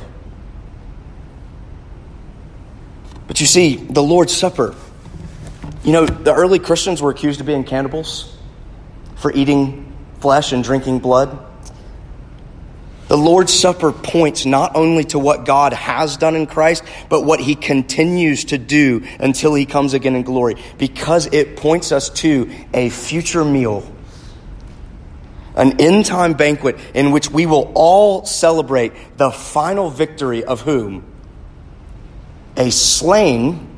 But 3.28 3.40
you 3.40 3.46
see, 3.46 3.76
the 3.76 4.02
Lord's 4.02 4.36
Supper 4.36 4.74
you 5.82 5.92
know, 5.92 6.04
the 6.04 6.34
early 6.34 6.58
Christians 6.58 7.00
were 7.00 7.10
accused 7.10 7.40
of 7.40 7.46
being 7.46 7.64
cannibals 7.64 8.36
for 9.16 9.32
eating 9.32 9.92
flesh 10.20 10.52
and 10.52 10.62
drinking 10.62 10.98
blood. 10.98 11.46
The 13.10 13.18
Lord's 13.18 13.52
Supper 13.52 13.90
points 13.90 14.46
not 14.46 14.76
only 14.76 15.02
to 15.06 15.18
what 15.18 15.44
God 15.44 15.72
has 15.72 16.16
done 16.16 16.36
in 16.36 16.46
Christ, 16.46 16.84
but 17.08 17.22
what 17.22 17.40
he 17.40 17.56
continues 17.56 18.44
to 18.44 18.56
do 18.56 19.04
until 19.18 19.52
he 19.52 19.66
comes 19.66 19.94
again 19.94 20.14
in 20.14 20.22
glory, 20.22 20.54
because 20.78 21.26
it 21.26 21.56
points 21.56 21.90
us 21.90 22.08
to 22.10 22.48
a 22.72 22.88
future 22.88 23.44
meal, 23.44 23.82
an 25.56 25.80
end 25.80 26.06
time 26.06 26.34
banquet 26.34 26.78
in 26.94 27.10
which 27.10 27.28
we 27.28 27.46
will 27.46 27.72
all 27.74 28.24
celebrate 28.26 28.92
the 29.16 29.32
final 29.32 29.90
victory 29.90 30.44
of 30.44 30.60
whom? 30.60 31.04
A 32.56 32.70
slain 32.70 33.76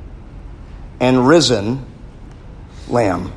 and 1.00 1.26
risen 1.26 1.86
lamb. 2.86 3.32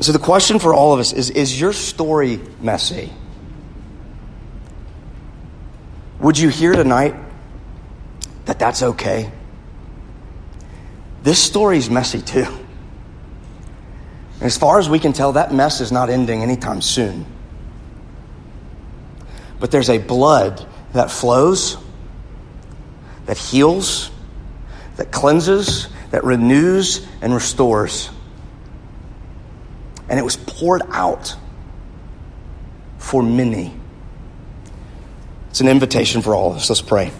So 0.00 0.12
the 0.12 0.18
question 0.18 0.58
for 0.58 0.72
all 0.74 0.94
of 0.94 1.00
us 1.00 1.12
is 1.12 1.30
Is 1.30 1.60
your 1.60 1.72
story 1.72 2.40
messy? 2.60 3.12
Would 6.20 6.38
you 6.38 6.48
hear 6.48 6.72
tonight 6.72 7.14
that 8.44 8.58
that's 8.58 8.82
okay? 8.82 9.30
This 11.22 11.42
story 11.42 11.78
is 11.78 11.90
messy 11.90 12.22
too. 12.22 12.46
And 14.34 14.44
as 14.44 14.56
far 14.56 14.78
as 14.78 14.88
we 14.88 15.00
can 15.00 15.12
tell, 15.12 15.32
that 15.32 15.52
mess 15.52 15.80
is 15.80 15.90
not 15.90 16.10
ending 16.10 16.42
anytime 16.42 16.80
soon. 16.80 17.26
But 19.58 19.72
there's 19.72 19.90
a 19.90 19.98
blood 19.98 20.64
that 20.92 21.10
flows, 21.10 21.76
that 23.26 23.36
heals, 23.36 24.12
that 24.96 25.10
cleanses, 25.10 25.88
that 26.12 26.22
renews, 26.22 27.04
and 27.20 27.34
restores. 27.34 28.10
And 30.08 30.18
it 30.18 30.22
was 30.22 30.36
poured 30.36 30.82
out 30.90 31.36
for 32.98 33.22
many. 33.22 33.74
It's 35.50 35.60
an 35.60 35.68
invitation 35.68 36.22
for 36.22 36.34
all 36.34 36.50
of 36.50 36.56
us. 36.56 36.68
Let's 36.70 36.82
pray. 36.82 37.10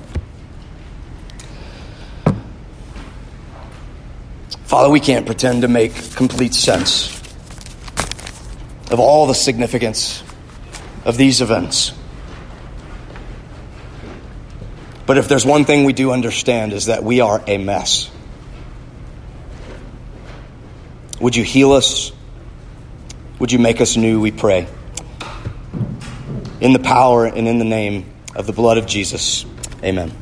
Father, 4.65 4.91
we 4.91 5.01
can't 5.01 5.27
pretend 5.27 5.63
to 5.63 5.69
make 5.69 6.15
complete 6.15 6.55
sense 6.55 7.09
of 8.91 9.01
all 9.01 9.27
the 9.27 9.35
significance 9.35 10.23
of 11.05 11.17
these 11.17 11.41
events. 11.41 11.93
But 15.07 15.17
if 15.17 15.27
there's 15.27 15.47
one 15.47 15.65
thing 15.65 15.85
we 15.85 15.95
do 15.95 16.13
understand 16.13 16.75
is 16.75 16.87
that 16.87 17.03
we 17.03 17.21
are 17.21 17.43
a 17.47 17.57
mess. 17.57 18.11
Would 21.19 21.35
you 21.35 21.45
heal 21.45 21.73
us? 21.73 22.13
Would 23.39 23.53
you 23.53 23.59
make 23.59 23.81
us 23.81 23.97
new, 23.97 24.21
we 24.21 24.31
pray? 24.31 24.69
in 26.61 26.73
the 26.73 26.79
power 26.79 27.27
and 27.27 27.47
in 27.47 27.59
the 27.59 27.65
name 27.65 28.05
of 28.35 28.47
the 28.47 28.53
blood 28.53 28.79
of 28.79 28.87
Jesus. 28.87 29.45
Amen. 29.83 30.13